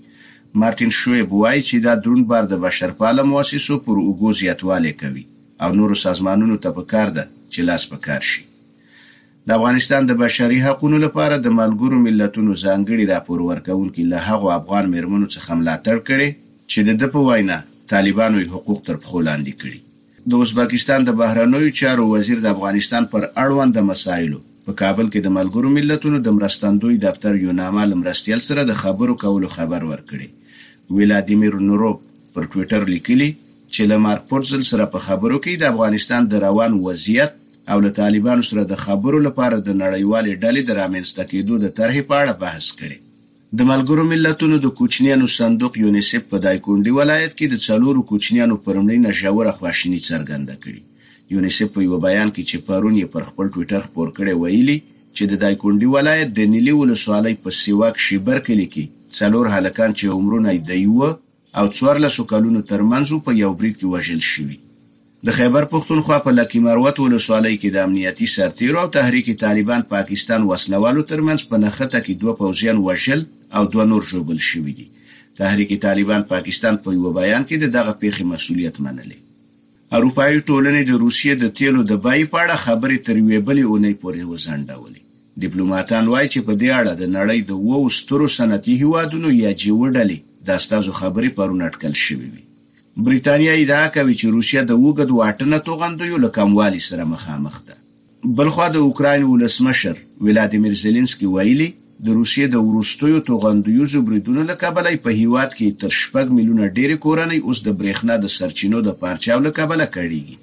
مارټین 0.62 0.92
شویب 1.00 1.30
وایي 1.42 1.62
چې 1.70 1.76
دا 1.88 1.94
درون 2.06 2.22
بار 2.32 2.44
د 2.50 2.56
بشرپاله 2.64 3.24
مؤسسو 3.32 3.76
پر 3.88 3.98
اوګو 4.08 4.32
زیاتوالی 4.40 4.94
کوي 5.02 5.24
او 5.66 5.70
نورو 5.80 5.96
سازمانونو 6.06 6.56
ته 6.66 6.70
پکار 6.80 7.12
ده 7.18 7.24
چې 7.52 7.60
لاس 7.70 7.84
پکار 7.94 8.22
شي 8.32 8.44
د 9.52 9.56
افغانستان 9.60 10.10
د 10.12 10.20
بشري 10.24 10.60
حقوقو 10.66 11.00
لپاره 11.06 11.36
د 11.46 11.56
ملګرو 11.60 12.02
ملتونو 12.08 12.58
ځانګړي 12.64 13.06
راپور 13.14 13.40
ورکونکي 13.48 14.04
له 14.14 14.20
هغو 14.32 14.54
افغان 14.60 14.86
مرمنو 14.96 15.28
څخه 15.36 15.60
ملاتړ 15.60 15.98
کړي 16.10 16.30
چې 16.72 16.80
د 16.88 17.02
د 17.04 17.14
په 17.16 17.26
وینا 17.30 17.58
طالبانو 17.94 18.46
حقوق 18.56 18.80
تر 18.90 18.98
پخو 19.06 19.24
لاندې 19.30 19.54
کړي 19.62 19.80
د 20.34 20.44
ازبکستان 20.48 21.08
د 21.12 21.20
بهرنوي 21.24 21.72
چارو 21.82 22.10
وزیر 22.16 22.44
د 22.48 22.52
افغانستان 22.58 23.10
پر 23.14 23.24
اړوند 23.44 23.86
مسایلو 23.92 24.42
په 24.66 24.72
کابل 24.82 25.08
کې 25.14 25.20
د 25.24 25.30
ملګرو 25.38 25.70
ملتونو 25.78 26.18
د 26.26 26.36
مرستندوی 26.38 26.98
دفتر 27.06 27.34
یو 27.44 27.54
نامال 27.60 27.96
مرستیال 28.02 28.42
سره 28.50 28.64
د 28.72 28.78
خبرو 28.82 29.14
کولو 29.24 29.48
خبر 29.56 29.88
ورکړي 29.92 30.98
ولادیمیر 31.00 31.58
نوروب 31.70 31.98
پر 32.38 32.46
ټوئیټر 32.54 32.84
لیکلی 32.94 33.28
چې 33.38 33.90
له 33.94 33.98
مارک 34.06 34.28
پورزل 34.34 34.64
سره 34.72 34.86
په 34.94 35.06
خبرو 35.08 35.40
کې 35.40 35.64
د 35.64 35.74
افغانستان 35.74 36.30
د 36.36 36.44
روان 36.46 36.78
وضعیت 36.86 37.36
او 37.76 37.78
له 37.88 37.96
طالبانو 37.98 38.48
سره 38.52 38.64
د 38.72 38.80
خبرو 38.86 39.20
لپاره 39.28 39.60
د 39.68 39.76
نړیوالې 39.82 40.40
ډلې 40.44 40.70
د 40.70 40.80
رامنځته 40.82 41.30
کېدو 41.34 41.60
د 41.66 41.76
طرحې 41.82 42.10
په 42.12 42.22
اړه 42.22 42.40
بحث 42.46 42.70
کړي 42.84 43.00
د 43.62 43.70
ملګرو 43.74 44.08
ملتونو 44.14 44.62
د 44.68 44.74
کوچنیانو 44.80 45.30
صندوق 45.38 45.78
یونیسف 45.84 46.24
په 46.32 46.44
دایکونډي 46.48 46.94
ولایت 47.02 47.36
کې 47.36 47.46
د 47.50 47.66
څلورو 47.68 48.08
کوچنیانو 48.14 48.60
پرمړینه 48.66 49.20
ژوره 49.24 49.56
خواشینی 49.62 50.00
څرګنده 50.10 50.56
کړي 50.64 50.82
یونیسف 51.34 51.70
په 51.76 51.84
یو 51.86 51.98
بیان 52.06 52.32
کې 52.34 52.44
چې 52.50 52.66
پرون 52.70 52.96
یې 52.98 53.14
پر 53.14 53.24
خپل 53.30 53.48
ټوئیټر 53.54 53.86
خپور 53.86 54.10
کړي 54.18 54.34
ویلي 54.42 54.76
چې 54.88 55.32
د 55.32 55.40
دایکونډي 55.44 55.90
ولایت 55.96 56.34
د 56.40 56.50
نیلی 56.54 56.74
ولسوالۍ 56.82 57.38
په 57.46 57.56
سیواک 57.60 58.02
شیبر 58.08 58.42
کلی 58.50 58.68
کې 58.74 59.20
څلور 59.22 59.50
هلکان 59.54 59.96
چې 60.00 60.20
عمرونه 60.20 60.54
د 60.72 60.84
یو 60.84 61.10
او 61.62 61.66
څوار 61.78 62.02
لسو 62.06 62.28
کلونو 62.34 62.62
ترمنځ 62.74 63.26
په 63.26 63.40
یو 63.40 63.52
بریټ 63.64 63.80
کې 63.80 63.92
وژل 63.96 64.24
شوی 64.30 64.60
د 65.28 65.36
خیبر 65.40 65.66
پښتونخوا 65.74 66.16
په 66.28 66.32
لکی 66.38 66.60
مروت 66.68 66.98
ولسوالۍ 67.04 67.58
کې 67.58 67.76
د 67.78 67.90
امنیتي 67.90 68.28
سرتیرو 68.36 68.80
او 68.84 68.88
تحریک 68.98 69.30
طالبان 69.44 69.86
پاکستان 69.96 70.48
وسلوالو 70.52 71.08
ترمنځ 71.14 71.54
په 71.54 71.64
نخته 71.66 72.04
کې 72.06 72.24
دوه 72.24 72.38
پوځیان 72.44 72.84
وژل 72.90 73.26
او 73.60 73.66
دوه 73.76 73.90
نور 73.96 74.10
ژوبل 74.14 74.44
شوي 74.52 74.78
دي 74.82 74.88
تحریک 75.42 75.76
طالبان 75.90 76.28
پاکستان 76.38 76.82
په 76.88 77.00
یو 77.02 77.18
بیان 77.20 77.48
کې 77.50 77.78
دغه 77.82 78.00
پیښې 78.00 78.34
مسولیت 78.36 78.82
منلي 78.88 79.23
اروپایي 79.98 80.38
ټولنې 80.46 80.80
د 80.86 80.96
روسیې 81.02 81.34
د 81.42 81.50
تیلو 81.58 81.82
د 81.90 81.98
بای 82.04 82.24
په 82.30 82.38
اړه 82.44 82.56
خبرې 82.66 82.98
تر 83.08 83.18
ویبلې 83.18 83.42
بلې 83.50 83.64
اونۍ 83.72 83.94
پورې 84.04 84.22
وزنډولې 84.30 85.02
ډیپلوماټان 85.44 86.08
وایي 86.14 86.30
چې 86.36 86.40
په 86.48 86.54
دې 86.62 86.70
اړه 86.80 86.94
د 87.02 87.12
نړۍ 87.18 87.40
د 87.50 87.52
وو 87.68 87.82
سترو 87.98 88.30
صنعتي 88.38 88.78
هیوادونو 88.80 89.34
یا 89.42 89.52
جیوډلې 89.64 90.18
د 90.48 90.58
استازو 90.62 90.94
خبرې 91.02 91.30
پرون 91.40 91.62
اٹکل 91.68 91.94
شوې 92.06 92.32
وي 92.34 92.42
بریتانیا 93.10 93.54
ادعا 93.60 93.86
کوي 93.98 94.18
چې 94.22 94.34
روسیا 94.38 94.66
د 94.72 94.82
وګد 94.86 95.14
واټنه 95.20 95.62
توغندوی 95.70 96.12
له 96.26 96.30
کموالي 96.40 96.82
سره 96.90 97.08
مخامخ 97.14 97.62
ده 97.68 97.80
بلخو 98.42 98.68
د 98.78 98.84
اوکرين 98.88 99.30
ولسمشر 99.34 100.04
ولادیمیر 100.30 100.80
زيلنسکي 100.86 101.32
ویلي 101.38 101.70
د 102.04 102.08
روسیې 102.18 102.46
د 102.50 102.56
ورستیو 102.68 103.20
توغندویزو 103.28 104.00
بریدونو 104.08 104.42
له 104.50 104.56
کبله 104.64 104.90
په 105.06 105.12
هیواد 105.22 105.52
کې 105.58 105.68
تر 105.82 105.92
شپږ 106.02 106.26
میلیونه 106.38 106.66
ډېری 106.78 106.98
کورنۍ 107.06 107.40
اوس 107.48 107.60
د 107.64 107.70
برېښنا 107.80 108.16
د 108.20 108.26
سرچینو 108.38 108.80
د 108.84 108.90
پارچاو 109.02 109.40
له 109.48 109.52
کبله 109.58 109.86
کړيږي 109.96 110.38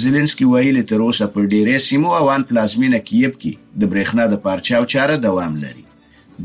زيلنسکي 0.00 0.46
ویلي 0.48 0.82
تر 0.90 1.00
اوسه 1.06 1.26
په 1.34 1.40
ډېرې 1.52 1.76
سیمو 1.88 2.10
او 2.20 2.24
ان 2.34 2.42
پلازمینه 2.48 2.98
کیپ 3.10 3.32
کې 3.42 3.52
د 3.80 3.82
برېښنا 3.92 4.24
د 4.30 4.34
پارچاو 4.44 4.84
چاره 4.92 5.16
دوام 5.26 5.54
لري 5.64 5.84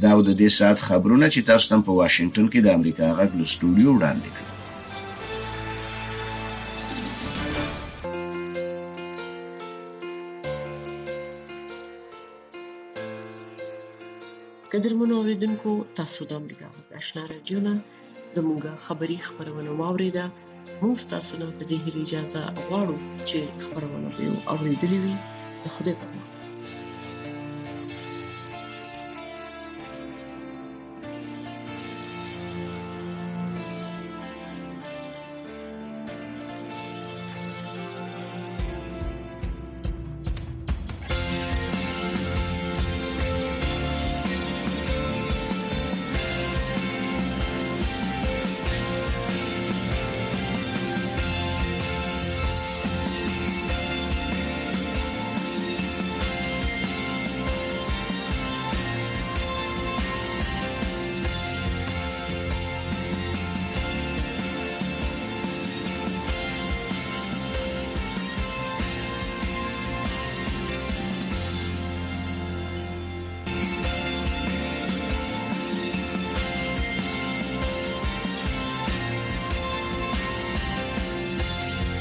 دا 0.02 0.12
د 0.28 0.32
دې 0.40 0.50
سات 0.60 0.78
خبرونه 0.88 1.26
چې 1.34 1.40
تاسو 1.50 1.66
تم 1.72 1.82
په 1.88 1.92
واشنگټن 2.00 2.46
کې 2.54 2.60
د 2.62 2.68
امریکا 2.78 3.06
غږ 3.18 3.30
لستوډیو 3.42 3.90
وړاندې 3.94 4.30
کړل 4.36 4.52
قدرمنو 14.74 15.14
اوریدونکو 15.20 15.72
تاسو 16.00 16.22
د 16.30 16.32
امریکا 16.42 16.68
غږ 16.76 16.86
آشنا 17.00 17.24
رادیو 17.34 17.60
نه 17.68 17.74
زموږه 18.38 18.72
خبری 18.86 19.18
خبرونه 19.28 19.72
واوریده 19.82 20.26
موږ 20.82 20.98
تاسو 21.14 21.34
ته 21.40 21.48
د 21.60 21.62
دې 21.70 21.78
اجازه 22.02 22.42
غواړو 22.68 22.96
چې 23.30 23.40
خبرونه 23.64 24.08
به 24.16 24.26
اوریدلې 24.54 24.98
وي 25.04 25.16
خدای 25.76 25.96
په 26.00 26.06
امان 26.12 26.33